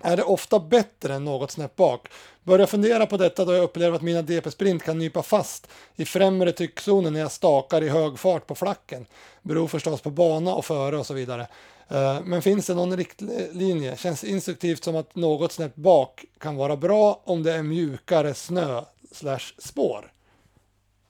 [0.00, 2.08] är det ofta bättre än något snäpp bak.
[2.42, 6.04] Börjar fundera på detta då jag upplever att mina DP Sprint kan nypa fast i
[6.04, 9.06] främre tryckzonen när jag stakar i hög fart på flacken.
[9.42, 11.46] Beror förstås på bana och före och så vidare.
[11.88, 13.96] Eh, men finns det någon riktlinje?
[13.96, 18.84] Känns instruktivt som att något snäpp bak kan vara bra om det är mjukare snö
[19.12, 20.12] slash spår.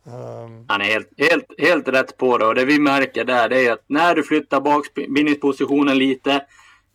[0.07, 0.65] Um...
[0.69, 2.47] Han är helt, helt, helt rätt på det.
[2.47, 6.41] Och det vi märker där det är att när du flyttar bakbindningspositionen lite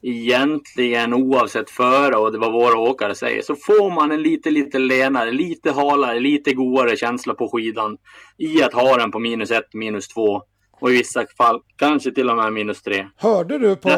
[0.01, 4.79] egentligen oavsett före och det var våra åkare säger så får man en lite, lite
[4.79, 7.97] lenare, lite halare, lite godare känsla på skidan
[8.37, 10.41] i att ha den på minus ett, minus två
[10.79, 13.07] och i vissa fall kanske till och med minus tre.
[13.15, 13.89] Hörde du på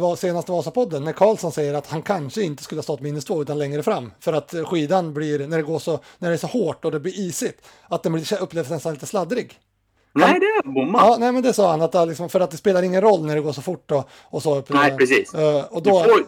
[0.00, 0.16] ja.
[0.16, 3.58] senaste Vasapodden när Karlsson säger att han kanske inte skulle ha stått minus två utan
[3.58, 6.84] längre fram för att skidan blir, när det går så, när det är så hårt
[6.84, 9.58] och det blir isigt, att den upplevs nästan lite sladdrig.
[10.12, 10.98] Nej, det är bomma.
[10.98, 13.34] Ja, nej, men det sa han, att liksom, för att det spelar ingen roll när
[13.34, 14.62] det går så fort och, och så.
[14.68, 15.34] Nej, precis.
[15.34, 16.26] Uh, och då, får,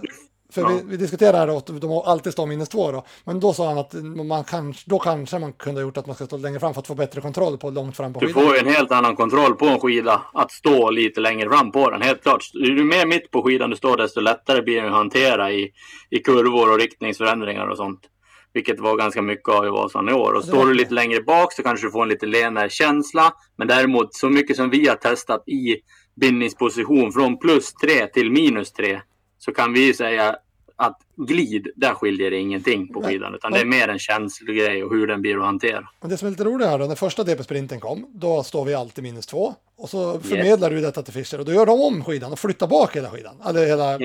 [0.50, 0.68] för ja.
[0.68, 3.04] vi, vi diskuterade att de alltid står minus två då.
[3.24, 3.94] Men då sa han att
[4.26, 6.80] man kanske, då kanske man kunde ha gjort att man ska stå längre fram för
[6.80, 8.42] att få bättre kontroll på långt fram på skidan.
[8.42, 11.72] Du får ju en helt annan kontroll på en skida att stå lite längre fram
[11.72, 12.44] på den, helt klart.
[12.54, 15.70] Ju mer mitt på skidan du står desto lättare blir det att hantera i,
[16.10, 18.00] i kurvor och riktningsförändringar och sånt.
[18.52, 20.32] Vilket var ganska mycket av i Vasan i år.
[20.32, 23.32] Och står du lite längre bak så kanske du får en lite lenare känsla.
[23.56, 25.76] Men däremot så mycket som vi har testat i
[26.20, 29.00] bindningsposition från plus 3 till minus 3
[29.40, 30.36] så kan vi säga
[30.76, 33.34] att glid, där skiljer det ingenting på skidan.
[33.34, 35.88] Utan det är mer en känslogrej och hur den blir att hantera.
[36.00, 38.74] Men det som är lite roligt här då, när första DP-sprinten kom, då står vi
[38.74, 39.54] alltid minus två.
[39.76, 40.80] Och så förmedlar yes.
[40.80, 43.34] du detta till Fischer och då gör de om skidan och flyttar bak hela skidan.
[43.46, 44.00] Eller hela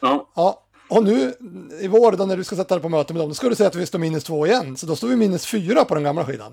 [0.00, 0.26] ja.
[0.34, 0.64] ja.
[0.88, 1.32] Och nu
[1.80, 3.54] i vår, då när du ska sätta dig på möte med dem, då ska du
[3.54, 4.76] säga att vi står minus två igen.
[4.76, 6.52] Så då står vi minus fyra på den gamla skidan.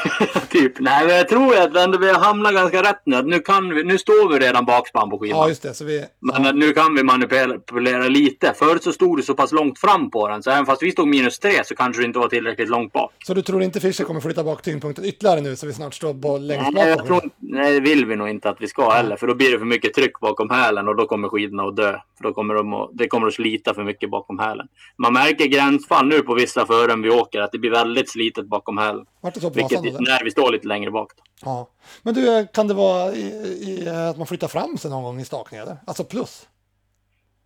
[0.50, 0.80] typ.
[0.80, 3.22] Nej, men jag tror att vi har hamnat ganska rätt nu.
[3.22, 5.38] Nu, kan vi, nu står vi redan bakspann på skidan.
[5.38, 5.74] Ja, just det.
[5.74, 6.52] Så vi, men ja.
[6.52, 8.54] nu kan vi manipulera lite.
[8.56, 11.08] Förut så stod du så pass långt fram på den, så även fast vi stod
[11.08, 13.12] minus tre så kanske du inte var tillräckligt långt bak.
[13.26, 16.14] Så du tror inte Fischer kommer flytta bak tyngdpunkten ytterligare nu, så vi snart står
[16.14, 17.00] på längst nej, bak?
[17.00, 19.16] Jag tror, nej, det vill vi nog inte att vi ska heller.
[19.16, 21.92] För då blir det för mycket tryck bakom hälen och då kommer skidorna att dö.
[22.16, 24.68] För då kommer de att, det kommer att slita för mycket bakom hälen.
[24.96, 28.78] Man märker gränsfall nu på vissa fören vi åker att det blir väldigt slitet bakom
[28.78, 29.06] hälen.
[29.54, 31.12] Vilket när vi står lite längre bak.
[31.44, 31.68] Ja.
[32.02, 33.22] Men du, kan det vara i,
[33.66, 35.76] i, att man flyttar fram sig någon gång i stakning eller?
[35.86, 36.48] Alltså plus?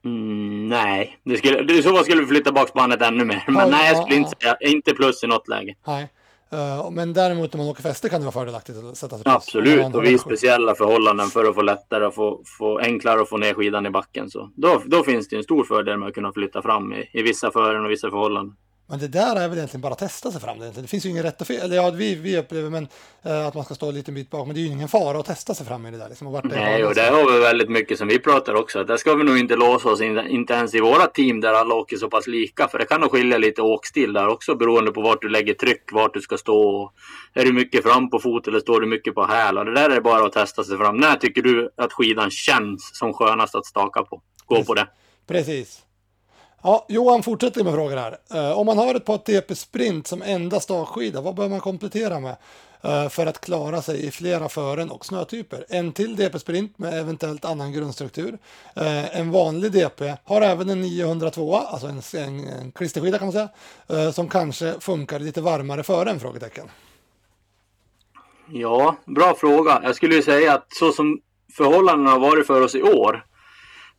[0.05, 3.45] Mm, nej, det skulle, i så skulle vi flytta bak spannet ännu mer.
[3.47, 5.75] Men ja, nej, jag skulle ja, inte säga inte plus i något läge.
[5.87, 6.09] Nej.
[6.53, 9.23] Uh, men däremot om man åker fäste kan det vara fördelaktigt att sätta sig.
[9.27, 13.37] Absolut, och vi speciella förhållanden för att få lättare att få, få enklare att få
[13.37, 14.31] ner skidan i backen.
[14.31, 17.23] Så då, då finns det en stor fördel med att kunna flytta fram i, i
[17.23, 18.57] vissa fören och vissa förhållanden.
[18.91, 20.59] Men det där är väl egentligen bara att testa sig fram.
[20.59, 21.61] Det finns ju ingen rätt och fel.
[21.61, 22.89] Eller ja, vi, vi upplever men,
[23.23, 24.47] äh, att man ska stå en liten bit bak.
[24.47, 26.09] Men det är ju ingen fara att testa sig fram i det där.
[26.09, 28.85] Liksom, och Nej, och det har vi väldigt mycket som vi pratar också.
[28.85, 31.75] Där ska vi nog inte låsa oss, in, inte ens i våra team där alla
[31.75, 32.69] åker så pass lika.
[32.69, 35.93] För det kan nog skilja lite åkstil där också beroende på vart du lägger tryck,
[35.93, 36.93] vart du ska stå.
[37.35, 39.59] Är du mycket fram på fot eller står du mycket på häl?
[39.59, 40.97] Och det där är bara att testa sig fram.
[40.97, 44.23] När tycker du att skidan känns som skönast att staka på?
[44.47, 44.67] Gå Precis.
[44.67, 44.87] på det.
[45.27, 45.85] Precis.
[46.63, 48.19] Ja, Johan fortsätter med frågor här.
[48.35, 52.21] Uh, om man har ett par TP Sprint som enda stakskida, vad bör man komplettera
[52.21, 52.37] med
[52.85, 55.65] uh, för att klara sig i flera fören och snötyper?
[55.69, 58.39] En till DP Sprint med eventuellt annan grundstruktur.
[58.77, 63.49] Uh, en vanlig DP har även en 902, alltså en, en, en klisterskida kan man
[63.89, 66.21] säga, som kanske funkar lite varmare fören?
[66.21, 66.69] Frågetecken.
[68.53, 69.81] Ja, bra fråga.
[69.83, 71.21] Jag skulle ju säga att så som
[71.57, 73.25] förhållandena har varit för oss i år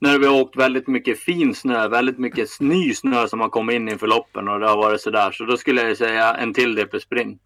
[0.01, 3.75] när vi har åkt väldigt mycket fin snö, väldigt mycket ny snö som har kommit
[3.75, 5.31] in inför loppen och det har varit sådär.
[5.31, 7.41] Så då skulle jag säga en till DP Sprint.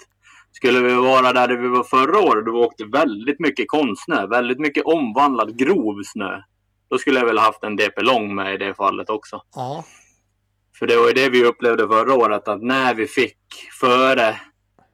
[0.52, 4.60] Skulle vi vara där vi var förra året, då vi åkte väldigt mycket konstsnö, väldigt
[4.60, 6.42] mycket omvandlad grov snö.
[6.90, 9.42] Då skulle jag väl haft en DP Lång med i det fallet också.
[9.56, 9.86] Ja.
[10.80, 13.38] För det var ju det vi upplevde förra året, att när vi fick
[13.80, 14.36] före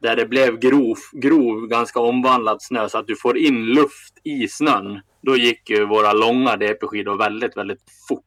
[0.01, 4.47] där det blev grov, grov, ganska omvandlad snö så att du får in luft i
[4.47, 8.25] snön då gick ju våra långa DP-skidor väldigt, väldigt fort.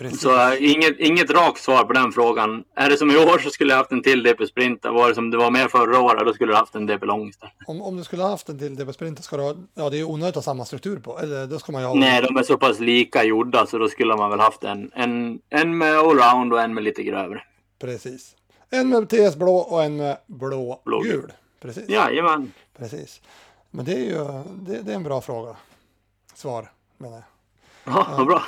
[0.00, 0.20] Precis.
[0.20, 2.64] Så äh, inget, inget rakt svar på den frågan.
[2.74, 4.90] Är det som i år så skulle jag haft en till DP Sprinter.
[4.90, 7.28] Var det som det var med förra året då skulle du haft en DP Lång
[7.28, 7.54] istället.
[7.66, 10.04] Om, om du skulle haft en till DP Sprinter ska du ha, ja det är
[10.04, 11.18] onödigt att ha samma struktur på.
[11.18, 11.94] Eller då ska man ju ha...
[11.94, 15.40] Nej, de är så pass lika gjorda så då skulle man väl haft en, en,
[15.50, 17.42] en med allround och en med lite grövre.
[17.80, 18.36] Precis.
[18.70, 21.32] En med TS blå och en med blå, blå gul.
[21.60, 21.88] Precis.
[21.88, 22.52] Jajamän.
[22.78, 23.20] Precis.
[23.70, 25.56] Men det är ju det, det är en bra fråga.
[26.34, 27.24] Svar menar jag.
[28.18, 28.42] Ja, bra.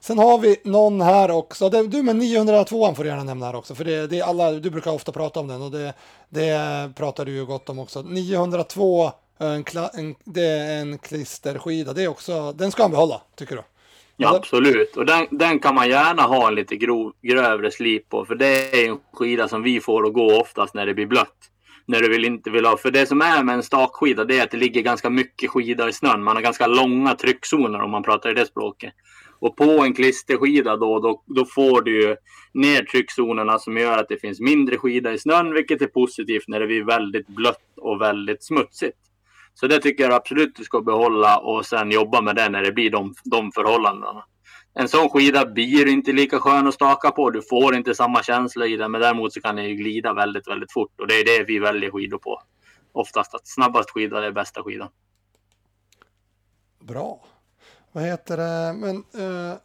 [0.00, 1.68] Sen har vi någon här också.
[1.68, 3.74] Du med 902 får du gärna nämna här också.
[3.74, 5.94] För det, det är alla, du brukar ofta prata om den och det,
[6.28, 8.02] det pratar du ju gott om också.
[8.02, 11.92] 902, en, en, det är en klisterskida.
[11.92, 13.62] Det är också, den ska han behålla, tycker du?
[14.16, 14.96] Ja, absolut.
[14.96, 18.24] Och den, den kan man gärna ha en lite grov, grövre slip på.
[18.24, 21.50] För det är en skida som vi får att gå oftast när det blir blött
[21.88, 22.76] när du vill inte vill ha.
[22.76, 25.88] För det som är med en stakskida det är att det ligger ganska mycket skida
[25.88, 26.22] i snön.
[26.22, 28.94] Man har ganska långa tryckzoner om man pratar i det språket.
[29.40, 32.16] Och på en klisterskida då, då, då får du ju
[32.54, 36.60] ner tryckzonerna som gör att det finns mindre skida i snön, vilket är positivt när
[36.60, 38.98] det blir väldigt blött och väldigt smutsigt.
[39.54, 42.72] Så det tycker jag absolut du ska behålla och sen jobba med det när det
[42.72, 44.24] blir de, de förhållandena.
[44.80, 47.30] En sån skida blir inte lika skön att staka på.
[47.30, 50.48] Du får inte samma känsla i den, men däremot så kan den ju glida väldigt,
[50.48, 52.42] väldigt fort och det är det vi väljer skidor på.
[52.92, 54.88] Oftast att snabbast skida är bästa skidan.
[56.80, 57.24] Bra.
[57.92, 58.72] Vad heter det?
[58.72, 59.56] Men uh,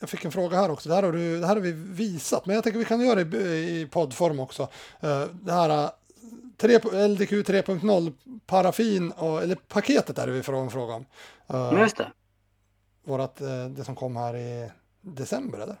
[0.00, 0.88] jag fick en fråga här också.
[0.88, 3.24] Det här har, du, det här har vi visat, men jag tänker vi kan göra
[3.24, 4.62] det i, i poddform också.
[5.04, 5.90] Uh, det här
[6.56, 8.12] 3, LDQ 3.0
[8.46, 11.04] paraffin, och, eller paketet är det vi får en fråga om.
[11.54, 12.12] Uh, Just det
[13.04, 15.76] vårat, eh, det som kom här i december eller?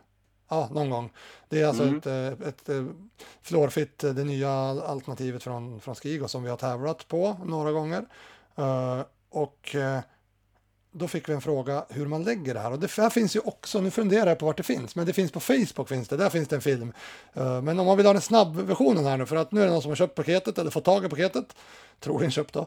[0.50, 1.12] Ja, någon gång.
[1.48, 1.98] Det är alltså mm.
[1.98, 2.68] ett, eh, ett,
[3.76, 4.50] ett eh, det nya
[4.82, 8.06] alternativet från, från Skigo som vi har tävlat på några gånger.
[8.58, 9.98] Uh, och uh,
[10.92, 12.72] då fick vi en fråga hur man lägger det här.
[12.72, 15.12] Och det här finns ju också, nu funderar jag på vart det finns, men det
[15.12, 16.92] finns på Facebook finns det, där finns det en film.
[17.36, 19.72] Uh, men om man vill ha den snabbversionen här nu, för att nu är det
[19.72, 21.56] någon som har köpt paketet eller fått tag i paketet,
[22.00, 22.66] troligen köpt då,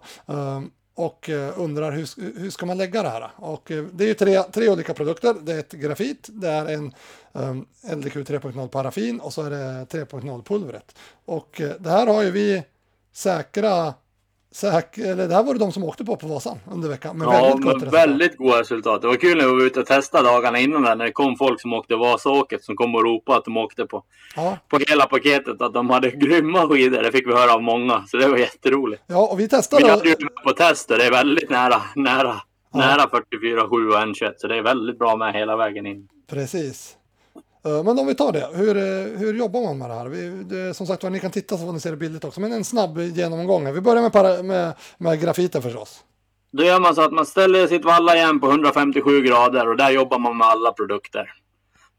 [0.95, 3.31] och eh, undrar hur, hur ska man lägga det här?
[3.35, 5.35] Och eh, det är tre, tre olika produkter.
[5.41, 6.93] Det är ett grafit, det är en
[7.31, 10.95] um, LDQ 3.0 paraffin och så är det 3.0 pulvret.
[11.25, 12.63] Och eh, det här har ju vi
[13.13, 13.93] säkra
[14.53, 17.17] Säk, eller det här var det de som åkte på på Vasan under veckan.
[17.17, 17.93] Med ja, väldigt, gott resultat.
[17.93, 19.01] väldigt goda resultat.
[19.01, 21.35] Det var kul när vi var ute och testade dagarna innan där, när det kom
[21.37, 24.03] folk som åkte Vasaåket som kom och ropade att de åkte på,
[24.35, 24.57] ja.
[24.67, 25.61] på hela paketet.
[25.61, 27.03] Att de hade grymma skidor.
[27.03, 28.03] Det fick vi höra av många.
[28.07, 29.03] Så det var jätteroligt.
[29.07, 29.83] Ja, och vi testade.
[29.83, 32.35] Vi hade ju på test och det är väldigt nära, nära,
[32.73, 32.79] ja.
[32.79, 34.33] nära 44, 7 och 1,21.
[34.37, 36.07] Så det är väldigt bra med hela vägen in.
[36.29, 36.97] Precis.
[37.65, 40.05] Eh, men om vi tar det, hur, eh, hur jobbar man med det här?
[40.05, 42.41] Vi, det, som sagt ni kan titta så får ni se det billigt också.
[42.41, 43.73] Men en snabb genomgång.
[43.73, 46.03] Vi börjar med, para, med, med grafiten förstås.
[46.51, 50.19] Då gör man så att man ställer sitt vallajärn på 157 grader och där jobbar
[50.19, 51.29] man med alla produkter.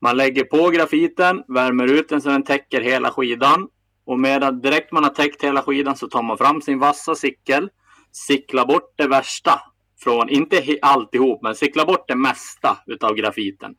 [0.01, 3.69] Man lägger på grafiten, värmer ut den så den täcker hela skidan.
[4.07, 7.69] Och medan direkt man har täckt hela skidan så tar man fram sin vassa sickel.
[8.13, 9.61] sicklar bort det värsta
[10.01, 13.75] från, inte alltihop, men sicklar bort det mesta utav grafiten.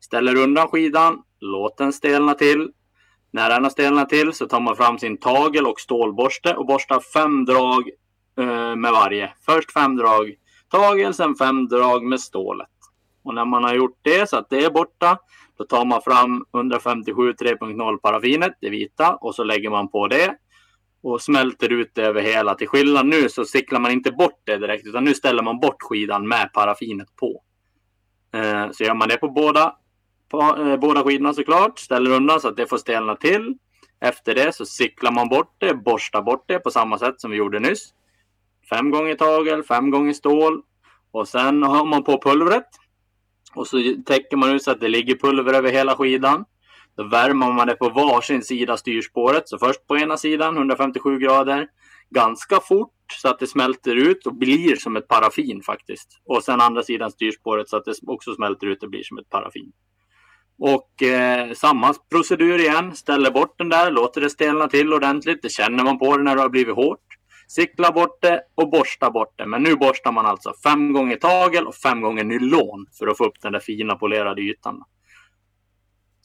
[0.00, 2.70] Ställer undan skidan, låt den stelna till.
[3.30, 7.00] När den har stelnat till så tar man fram sin tagel och stålborste och borstar
[7.00, 7.90] fem drag
[8.38, 9.32] eh, med varje.
[9.46, 10.34] Först fem drag
[10.70, 12.68] tagel, sen fem drag med stålet.
[13.22, 15.18] Och när man har gjort det så att det är borta,
[15.58, 20.34] Då tar man fram 157 3.0 paraffinet, det vita, och så lägger man på det
[21.02, 22.54] och smälter ut det över hela.
[22.54, 25.82] Till skillnad nu så cyklar man inte bort det direkt, utan nu ställer man bort
[25.82, 27.42] skidan med paraffinet på.
[28.34, 29.76] Eh, så gör man det på båda,
[30.28, 33.54] på, eh, båda skidorna såklart, ställer undan så att det får stelna till.
[34.00, 37.36] Efter det så cyklar man bort det, borstar bort det på samma sätt som vi
[37.36, 37.94] gjorde nyss.
[38.70, 40.62] Fem gånger tagel, fem gånger stål
[41.10, 42.68] och sen har man på pulvret.
[43.54, 46.44] Och så täcker man ut så att det ligger pulver över hela skidan.
[46.96, 49.48] Då värmer man det på varsin sida styrspåret.
[49.48, 51.68] Så först på ena sidan 157 grader.
[52.10, 56.20] Ganska fort så att det smälter ut och blir som ett paraffin faktiskt.
[56.24, 59.30] Och sen andra sidan styrspåret så att det också smälter ut och blir som ett
[59.30, 59.72] paraffin.
[60.58, 62.94] Och eh, samma procedur igen.
[62.94, 65.42] Ställer bort den där, låter det stelna till ordentligt.
[65.42, 67.04] Det känner man på det när det har blivit hårt.
[67.48, 69.46] Sicklar bort det och borsta bort det.
[69.46, 73.24] Men nu borstar man alltså fem gånger tagel och fem gånger nylon för att få
[73.24, 74.82] upp den där fina polerade ytan.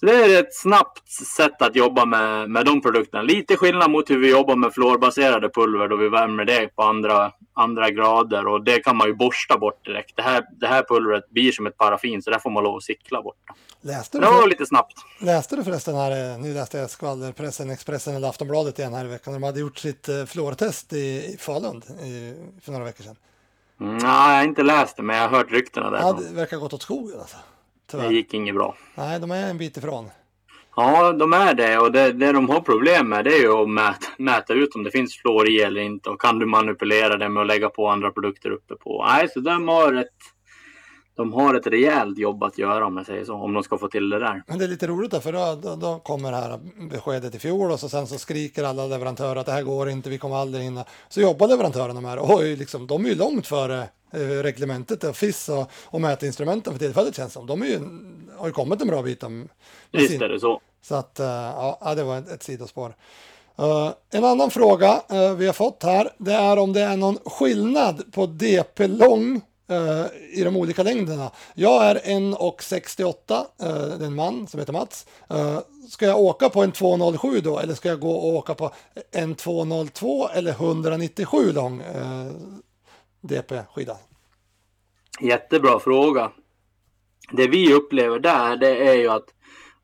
[0.05, 3.23] Det är ett snabbt sätt att jobba med, med de produkterna.
[3.23, 7.31] Lite skillnad mot hur vi jobbar med fluorbaserade pulver då vi värmer det på andra,
[7.53, 10.15] andra grader och det kan man ju borsta bort direkt.
[10.15, 12.83] Det här, det här pulvret blir som ett paraffin så där får man lov att
[12.83, 13.35] cykla bort.
[13.81, 14.93] Läste du, Det var lite snabbt.
[15.21, 19.33] läste du förresten här, nu läste jag skvallerpressen, Expressen eller Aftonbladet igen här i veckan.
[19.33, 23.15] De hade gjort sitt eh, fluortest i, Falun i, för några veckor sedan.
[23.81, 25.99] Mm, nej, jag har inte läst det men jag har hört ryktena där.
[25.99, 27.37] Ja, det verkar gått åt skogen alltså.
[27.97, 28.15] Det Tyvärr.
[28.15, 28.75] gick inget bra.
[28.95, 30.09] Nej, de är en bit ifrån.
[30.75, 33.69] Ja, de är det och det, det de har problem med det är ju att
[33.69, 37.29] mäta, mäta ut om det finns fluor i eller inte och kan du manipulera det
[37.29, 39.05] med att lägga på andra produkter uppe på.
[39.07, 40.07] Nej, så de har ett,
[41.15, 43.87] de har ett rejält jobb att göra om jag säger så, om de ska få
[43.87, 44.43] till det där.
[44.47, 47.39] Men det är lite roligt där, för då, då, då kommer det här beskedet i
[47.39, 50.35] fjol och så sen så skriker alla leverantörer att det här går inte, vi kommer
[50.35, 50.85] aldrig hinna.
[51.09, 53.87] Så jobbar leverantörerna med det och liksom, de är ju långt före
[54.19, 57.47] reglementet och FIS och, och mätinstrumenten för tillfället känns som.
[57.47, 57.79] De är ju,
[58.37, 59.49] har ju kommit en bra bit om,
[59.91, 60.61] Visst är det så.
[60.81, 61.25] Så att, eh,
[61.81, 62.95] ja, det var ett, ett sidospår.
[63.59, 67.17] Eh, en annan fråga eh, vi har fått här, det är om det är någon
[67.25, 70.05] skillnad på DP lång eh,
[70.39, 71.31] i de olika längderna.
[71.53, 75.05] Jag är 1,68, uh, det är en man som heter Mats.
[75.29, 78.71] Eh, ska jag åka på en 207 då eller ska jag gå och åka på
[79.11, 81.81] en 202 eller 197 lång
[83.23, 83.97] DP-skidan?
[85.21, 86.31] Jättebra fråga.
[87.31, 89.25] Det vi upplever där det är ju att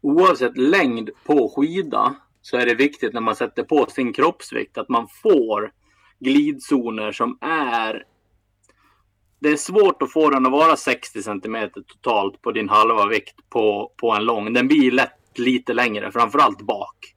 [0.02, 4.90] oavsett längd på skida så är det viktigt när man sätter på sin kroppsvikt att
[4.90, 5.72] man får
[6.20, 8.06] glidzoner som är
[9.40, 13.50] det är svårt att få den att vara 60 cm totalt på din halva vikt
[13.50, 14.54] på, på en lång.
[14.54, 17.16] Den blir lätt lite längre, framförallt bak.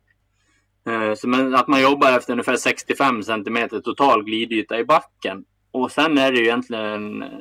[0.89, 5.45] Eh, så men att man jobbar efter ungefär 65 cm total glidyta i backen.
[5.75, 6.85] Och sen är det ju egentligen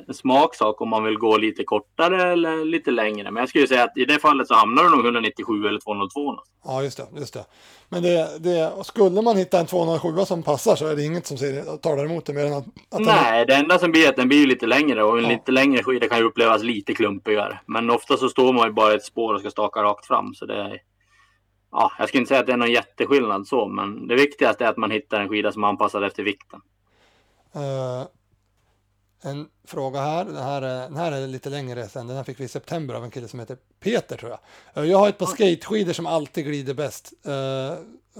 [0.08, 3.30] en, smaksak om man vill gå lite kortare eller lite längre.
[3.30, 6.20] Men jag skulle säga att i det fallet så hamnar du nog 197 eller 202.
[6.20, 6.48] någonstans.
[6.64, 7.06] Ja, just det.
[7.20, 7.44] Just det.
[7.88, 11.36] Men det, det, skulle man hitta en 207 som passar så är det inget som
[11.38, 14.08] säger, talar emot det mer än att, att den- Nej, det enda som blir är
[14.08, 15.30] att den blir lite längre och en Ja.
[15.30, 17.60] lite längre skida kan ju upplevas lite klumpigare.
[17.66, 20.34] Men ofta så står man ju bara i ett spår och ska staka rakt fram.
[20.34, 20.78] Så det är,
[21.72, 24.68] ja, jag skulle inte säga att det är någon jätteskillnad så, men det viktigaste är
[24.68, 26.60] att man hittar en skida som är anpassad efter vikten.
[27.54, 28.06] Eh,
[29.22, 30.24] en fråga här.
[30.24, 32.06] Den här, är- den här är lite längre sen.
[32.06, 34.40] Den här fick vi i september av en kille som heter Peter tror jag.
[34.84, 37.12] Eh, jag har ett par skateskidor som alltid glider bäst.
[37.26, 37.32] Uh,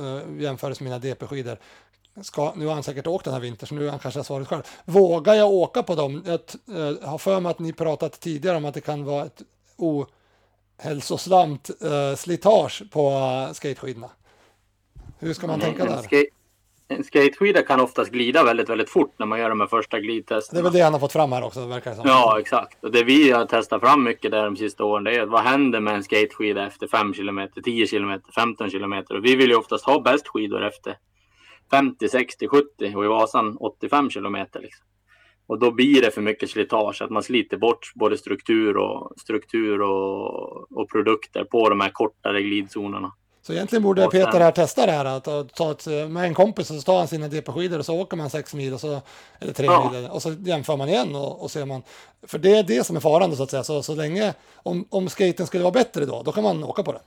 [0.05, 1.59] uh, jämfört med mina DP-skidor.
[2.23, 4.25] Ska, nu har han säkert åkt den här vintern så nu har han kanske har
[4.25, 4.63] svaret själv.
[4.85, 6.23] Vågar jag åka på dem?
[6.27, 6.41] Jag
[6.91, 9.43] eh, har för mig att ni pratat tidigare om att det kan vara ett
[9.77, 14.11] ohälsosamt uh, slitage på uh, skateskidorna.
[15.19, 16.42] Hur ska man tänka en, där?
[16.97, 20.57] en skateskida kan oftast glida väldigt, väldigt fort när man gör de här första glidtesterna.
[20.57, 22.05] Det är väl det han har fått fram här också verkar det som.
[22.09, 22.85] Ja, exakt.
[22.85, 25.43] Och det vi har testat fram mycket där de sista åren, det är att vad
[25.43, 28.93] händer med en skateskida efter 5 km, 10 km, 15 km?
[28.93, 30.97] Och vi vill ju oftast ha bäst skidor efter
[31.71, 34.37] 50, 60, 70 och i Vasan 85 km.
[34.37, 34.87] Liksom.
[35.47, 39.83] Och då blir det för mycket slitage, att man sliter bort både struktur och, struktur
[39.83, 43.13] och, och produkter på de här kortare glidzonerna.
[43.43, 46.77] Så egentligen borde Peter här testa det här, att ta, ett, med en kompis och
[46.77, 49.01] så tar han sina DP-skidor och så åker man sex mil och så,
[49.41, 49.91] eller tre Ja.
[49.91, 51.83] mil och så jämför man igen och, och ser man.
[52.27, 53.65] För det är det som är faran så att säga.
[53.65, 56.93] Så, så länge, om, om skaten skulle vara bättre då, då kan man åka på
[56.93, 57.01] den.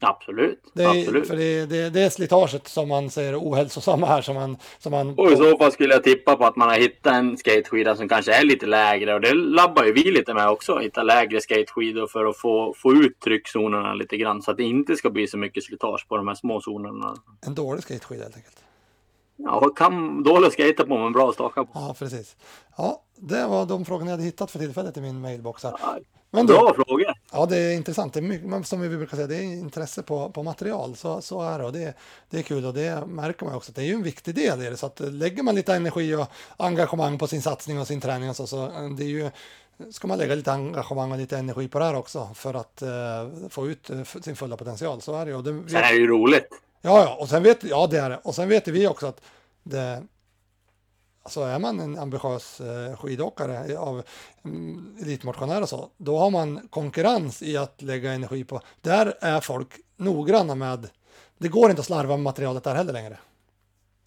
[0.00, 0.60] Absolut.
[0.72, 1.28] Det är, absolut.
[1.28, 5.18] För det, det, det är slitaget som man säger ohälsosamma här som man, som man
[5.18, 8.08] Och i så fall skulle jag tippa på att man har hittat en skateskida som
[8.08, 9.14] kanske är lite lägre.
[9.14, 10.78] Och det labbar ju vi lite med också.
[10.78, 14.42] Hitta lägre skateskidor för att få, få ut tryckzonerna lite grann.
[14.42, 17.14] Så att det inte ska bli så mycket slitage på de här små zonerna.
[17.46, 18.56] en dålig skateskida helt enkelt.
[19.36, 21.70] Ja, kan dåligt skata på men bra att staka på.
[21.74, 22.36] Ja, precis.
[22.76, 25.62] Ja, det var de frågorna jag hade hittat för tillfället i min mailbox.
[25.62, 25.74] Här.
[26.30, 27.12] Men du, Bra frågor.
[27.32, 28.12] Ja det är intressant.
[28.14, 30.96] Det är mycket, som vi brukar säga, det är intresse på, på material.
[30.96, 31.94] Så, så är det och det,
[32.30, 33.72] det är kul och det märker man också.
[33.72, 34.76] Det är ju en viktig del i det.
[34.76, 38.36] Så att lägger man lite energi och engagemang på sin satsning och sin träning och
[38.36, 38.66] så, så
[38.98, 39.30] det är ju
[39.90, 42.88] ska man lägga lite engagemang och lite energi på det här också för att eh,
[43.50, 45.00] få ut eh, sin fulla potential.
[45.02, 45.36] Så är det ju.
[45.36, 46.48] Och det vet- Sen är det ju roligt.
[46.82, 48.20] Ja, ja, och sen vet, ja, det är det.
[48.22, 49.20] Och sen vet vi också att
[49.62, 50.02] det,
[51.26, 54.02] alltså är man en ambitiös eh, skidåkare av
[54.44, 58.60] mm, elitmotionär och så, då har man konkurrens i att lägga energi på.
[58.80, 60.88] Där är folk noggranna med,
[61.38, 63.18] det går inte att slarva med materialet där heller längre.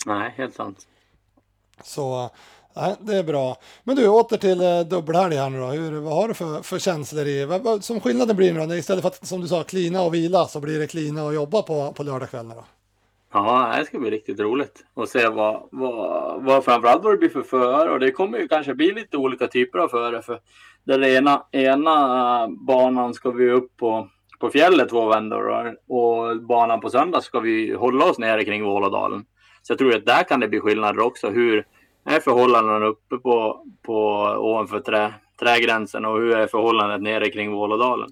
[0.05, 0.87] Nej, helt sant.
[1.83, 2.29] Så
[2.73, 3.57] nej, det är bra.
[3.83, 5.67] Men du, åter till eh, dubbelhelg här nu då.
[5.67, 8.75] Hur, vad har du för, för känslor i, vad, vad, som skillnaden blir nu då?
[8.75, 11.61] Istället för att som du sa, klina och vila så blir det klina och jobba
[11.61, 12.65] på, på lördagskvällen då?
[13.33, 17.29] Ja, det ska bli riktigt roligt att se vad, vad, vad framförallt vad det blir
[17.29, 20.39] för förare och det kommer ju kanske bli lite olika typer av förare för
[20.83, 26.81] den ena, ena banan ska vi upp på, på fjället två vändor och, och banan
[26.81, 29.25] på söndag ska vi hålla oss nere kring Vålådalen.
[29.61, 31.29] Så jag tror att där kan det bli skillnader också.
[31.29, 31.65] Hur
[32.05, 33.95] är förhållandena uppe på, på
[34.39, 38.09] ovanför trä, trägränsen och hur är förhållandet nere kring Vålådalen?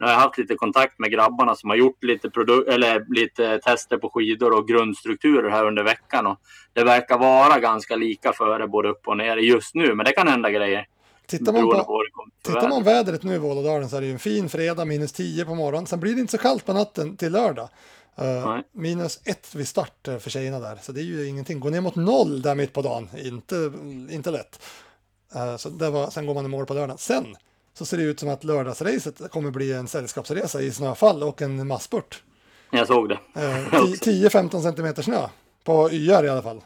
[0.00, 2.30] Nu har jag haft lite kontakt med grabbarna som har gjort lite,
[2.68, 6.26] eller lite tester på skidor och grundstrukturer här under veckan.
[6.26, 6.38] Och
[6.72, 10.28] det verkar vara ganska lika före både upp och ner just nu, men det kan
[10.28, 10.86] hända grejer.
[11.26, 12.02] Tittar man på,
[12.44, 15.12] för Tittar man vädret nu i Vålådalen så är det ju en fin fredag, minus
[15.12, 15.86] 10 på morgonen.
[15.86, 17.68] Sen blir det inte så kallt på natten till lördag.
[18.16, 18.62] Nej.
[18.72, 21.60] minus 1 vid start eh, för tjejerna där, så det är ju ingenting.
[21.60, 23.72] Gå ner mot noll där mitt på dagen, inte,
[24.10, 24.62] inte lätt.
[25.34, 26.98] Eh, så det var, sen går man i mål på lördagen.
[26.98, 27.36] Sen
[27.74, 31.66] så ser det ut som att lördagsracet kommer bli en sällskapsresa i snöfall och en
[31.66, 32.22] masspurt.
[32.70, 33.18] Jag såg det.
[33.34, 33.40] Eh,
[33.72, 35.28] 10-15 centimeter snö
[35.64, 36.60] på YR i alla fall.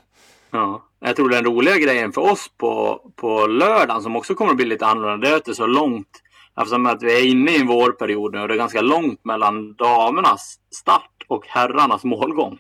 [0.50, 0.82] Ja.
[1.00, 4.66] Jag tror den roliga grejen för oss på, på lördagen som också kommer att bli
[4.66, 6.08] lite annorlunda, det är att det är så långt.
[6.56, 9.74] Eftersom att vi är inne i en vårperiod nu och det är ganska långt mellan
[9.74, 12.58] damernas start och herrarnas målgång.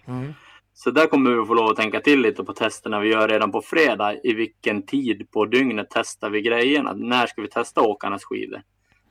[0.76, 3.52] Så där kommer vi få lov att tänka till lite på testerna vi gör redan
[3.52, 4.14] på fredag.
[4.24, 6.92] I vilken tid på dygnet testar vi grejerna?
[6.92, 8.62] När ska vi testa åkarnas skidor?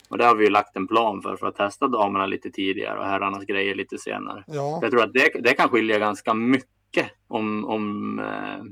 [0.09, 2.99] Och det har vi ju lagt en plan för, för att testa damerna lite tidigare
[2.99, 4.43] och herrarnas grejer lite senare.
[4.47, 8.63] Ja, Jag tror att det, det kan skilja ganska mycket om, om, eh,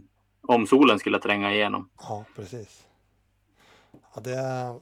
[0.47, 1.89] om solen skulle tränga igenom.
[1.97, 2.83] ja precis.
[4.15, 4.31] Ja det,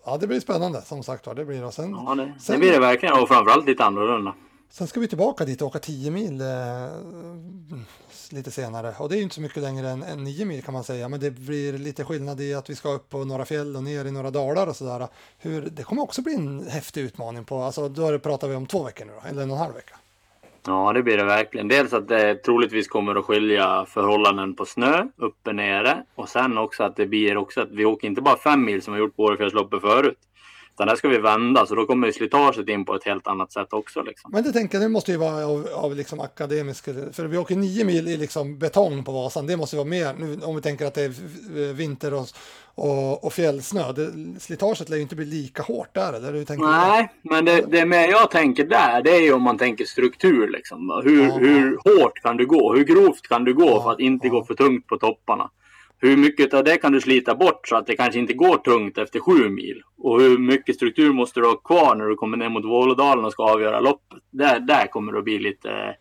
[0.05, 1.35] ja, det blir spännande som sagt var.
[1.35, 1.65] Det blir det.
[1.65, 4.33] Och sen, Ja, det, det sen- blir det verkligen och framförallt lite annorlunda.
[4.71, 6.47] Sen ska vi tillbaka dit och åka 10 mil eh,
[8.31, 8.93] lite senare.
[8.99, 11.09] Och det är ju inte så mycket längre än, än 9 mil kan man säga.
[11.09, 14.05] Men det blir lite skillnad i att vi ska upp på några fjäll och ner
[14.05, 15.07] i några dalar och sådär.
[15.37, 18.83] Hur, det kommer också bli en häftig utmaning på, alltså då pratar vi om två
[18.83, 19.95] veckor nu då, eller en och en halv vecka.
[20.65, 21.67] Ja, det blir det verkligen.
[21.67, 26.03] Dels att det troligtvis kommer att skilja förhållanden på snö, uppe nere.
[26.15, 28.93] Och sen också att det blir också att vi åker inte bara fem mil som
[28.93, 30.17] vi gjort på Årefjällsloppet förut.
[30.79, 33.51] Utan där ska vi vända, så då kommer ju slitaget in på ett helt annat
[33.51, 34.01] sätt också.
[34.03, 34.31] Liksom.
[34.31, 37.55] Men det tänker jag, det måste ju vara av, av liksom akademisk, för vi åker
[37.55, 40.61] 9 mil i liksom betong på Vasan, det måste ju vara mer, nu, om vi
[40.61, 41.13] tänker att det är
[41.49, 42.27] v- vinter och,
[42.75, 46.65] och, och fjällsnö, det, slitaget lär ju inte bli lika hårt där, eller hur tänker
[46.65, 46.71] du?
[46.71, 50.47] Nej, men det, det med jag tänker där, det är ju om man tänker struktur.
[50.49, 51.01] Liksom.
[51.03, 51.33] Hur, Ja.
[51.33, 52.73] hur hårt kan du gå?
[52.73, 54.33] Hur grovt kan du gå Ja, för att inte ja.
[54.33, 55.49] gå för tungt på topparna?
[56.01, 58.97] Hur mycket av det kan du slita bort så att det kanske inte går tungt
[58.97, 59.81] efter sju mil?
[59.97, 63.31] Och hur mycket struktur måste du ha kvar när du kommer ner mot Vålådalen och
[63.31, 64.19] ska avgöra loppet?
[64.29, 65.93] Där, där kommer det att bli lite eh,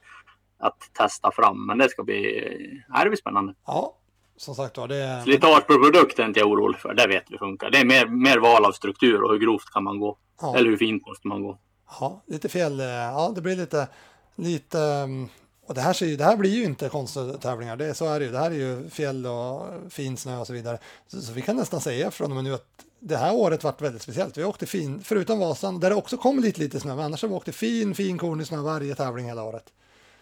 [0.58, 1.66] att testa fram.
[1.66, 2.42] Men det ska bli,
[2.88, 3.54] ja, det blir spännande.
[3.66, 3.94] Ja,
[4.36, 5.22] som sagt var, det är...
[5.22, 6.94] Slitage på produkten är inte jag orolig för.
[6.94, 7.70] Det vet vi funkar.
[7.70, 10.18] Det är mer, mer val av struktur och hur grovt kan man gå?
[10.40, 10.56] Ja.
[10.56, 11.58] Eller hur fint måste man gå?
[12.00, 13.88] Ja, lite fjäll, eh, ja det blir lite,
[14.36, 15.28] lite, mm,
[15.68, 18.26] och det här, ser ju, det här blir ju inte konsttävlingar, det, så är det
[18.26, 20.78] ju, det här är ju fjäll och fin snö och så vidare.
[21.06, 22.66] Så, så vi kan nästan säga från och med nu att
[23.00, 24.38] det här året varit väldigt speciellt.
[24.38, 27.28] Vi åkte fin, förutom Vasan, där det också kom lite lite snö, men annars har
[27.28, 29.64] vi åkt fin, fin kornig snö varje tävling hela året.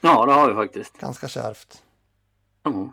[0.00, 0.98] Ja, det har vi faktiskt.
[0.98, 1.82] Ganska kärvt.
[2.62, 2.92] Ja.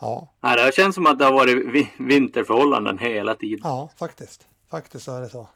[0.00, 3.60] Ja, Nej, det känns som att det har varit vi- vinterförhållanden hela tiden.
[3.64, 4.46] ja, faktiskt.
[4.70, 5.48] Faktiskt så är det så.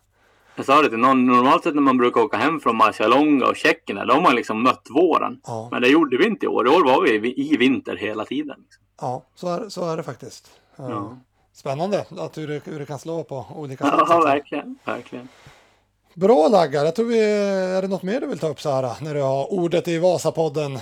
[0.56, 3.56] Jag sa det till någon, normalt sett när man brukar åka hem från Marcialonga och
[3.56, 5.40] Tjeckien, då har man liksom mött våren.
[5.46, 6.66] Ja, Men det gjorde vi inte i år.
[6.66, 8.56] I år var vi i- vinter hela tiden.
[8.62, 8.82] Liksom.
[9.00, 10.50] ja så, är, så är det faktiskt.
[10.78, 11.16] Eh, Ja.
[11.52, 13.94] Spännande att hur, det- hur det kan slå på olika sätt.
[14.08, 14.78] Ja, verkligen.
[14.84, 15.28] verkligen.
[16.14, 17.20] Bra Laggar, jag tror vi,
[17.76, 20.78] är det något mer du vill ta upp Sara, när du har ordet i Vasapodden?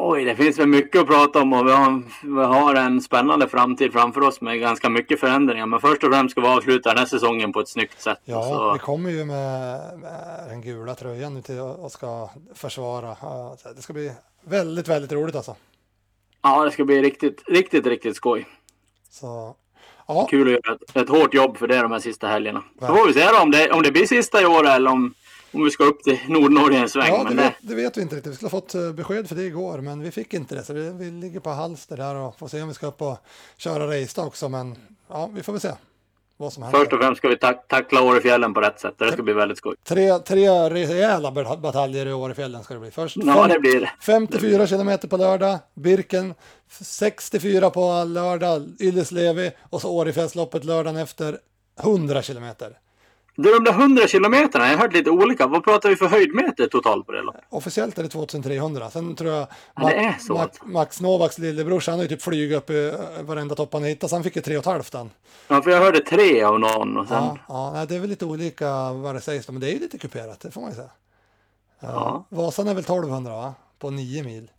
[0.00, 3.48] Oj, det finns väl mycket att prata om och vi har, vi har en spännande
[3.48, 5.66] framtid framför oss med ganska mycket förändringar.
[5.66, 8.18] Men först och främst ska vi avsluta den här säsongen på ett snyggt sätt.
[8.24, 13.16] Ja, Så- vi kommer ju med, med den gula tröjan nu till och ska försvara.
[13.76, 14.12] Det ska bli
[14.44, 15.56] väldigt, väldigt roligt alltså.
[16.42, 18.46] ja, det ska bli riktigt, riktigt, riktigt skoj.
[19.10, 19.54] Så,
[20.10, 20.26] Ja.
[20.30, 22.60] Kul att göra ett, ett hårt jobb för det de här sista helgerna.
[22.60, 22.96] Så Verkligen.
[23.00, 25.14] får vi se då om det, om det blir sista i år eller om,
[25.52, 27.06] om vi ska upp till Nordnorge en sväng.
[27.12, 28.32] Ja, det vet, det, vet vi inte riktigt.
[28.32, 30.62] Vi skulle ha fått eh, besked för det igår, men vi fick inte det.
[30.64, 33.18] Så vi, vi ligger på halster där och får se om vi ska upp och
[33.56, 34.48] köra race då också.
[34.48, 34.76] Men
[35.08, 35.70] ja, vi får väl se
[36.36, 36.78] vad som händer.
[36.78, 38.94] först och främst ska vi tack, tackla Årefjällen på rätt sätt.
[38.98, 39.74] Det ska bli väldigt skoj.
[39.84, 42.90] Tre, tre rejäla bat- bataljer i år i fjällen ska det bli.
[42.90, 43.90] Först Ja, fem- det blir det.
[44.00, 46.34] 54 kilometer på lördag, Birken
[46.80, 51.38] 64 på lördag, Ylleslevi och så Årefjällsloppet lördagen efter
[51.82, 52.78] 100 kilometer.
[53.42, 55.46] Du, de där 100 kilometerna, jag har hört lite olika.
[55.46, 57.44] Vad pratar vi för höjdmeter totalt på det loppet?
[57.48, 58.90] Officiellt är det 2300.
[58.90, 60.48] Sen tror jag Ja, det är så Ma-.
[60.64, 64.10] Max Novaks lillebrorsa, han har ju typ flugit upp i eh, varenda topp han hittat,
[64.10, 65.10] så han fick ju tre och ett halvt han.
[65.48, 67.24] Ja, för jag hörde tre av någon och sen...
[67.48, 69.98] Ja, ja, det är väl lite olika vad det sägs men det är ju lite
[69.98, 70.90] kuperat, det får man ju säga.
[71.80, 71.88] Ja.
[71.88, 72.24] Ja.
[72.28, 73.54] Vasan är väl 1200 va?
[73.78, 74.50] På 9 mil.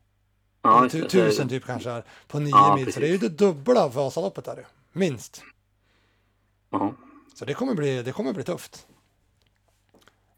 [0.62, 1.10] Ja, det.
[1.10, 3.94] tusen typ kanske är på 9 Ja, mil, så det är ju det dubbla av
[3.94, 4.64] Vasaloppet där ju.
[4.92, 5.42] Minst.
[6.72, 6.94] Ja,
[7.40, 8.88] Så det kommer bli, det kommer bli tufft.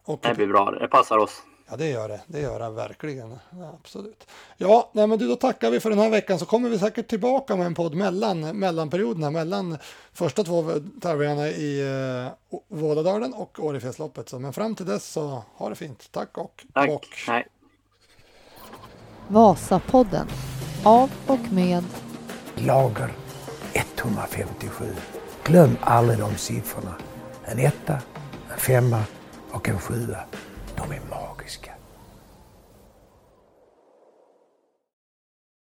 [0.06, 0.72] Och, det blir bra.
[0.72, 1.41] Det passar oss.
[1.70, 2.22] ja, det gör det.
[2.28, 3.39] Det gör det verkligen.
[3.49, 4.28] Ja, absolut.
[4.58, 7.08] Ja, nej, men du, då tackar vi för den här veckan så kommer vi säkert
[7.08, 9.78] tillbaka med en podd mellan mellanperioderna, mellan
[10.14, 10.72] första två
[11.02, 12.32] tävlingarna i uh,
[12.68, 14.30] Vålådalen och Årefjällsloppet.
[14.30, 16.12] Så, men fram till dess så ha det fint.
[16.12, 16.88] Tack och Tack.
[16.88, 17.26] bock.
[17.28, 17.47] Nej.
[19.28, 20.28] Vasapodden.
[20.84, 21.84] Av och med
[22.56, 23.14] Lager
[23.74, 24.86] 157.
[25.44, 26.96] Glöm aldrig de siffrorna.
[27.46, 28.02] En etta,
[28.52, 29.04] en femma
[29.52, 30.18] och en sjua.
[30.76, 31.72] De är magiska.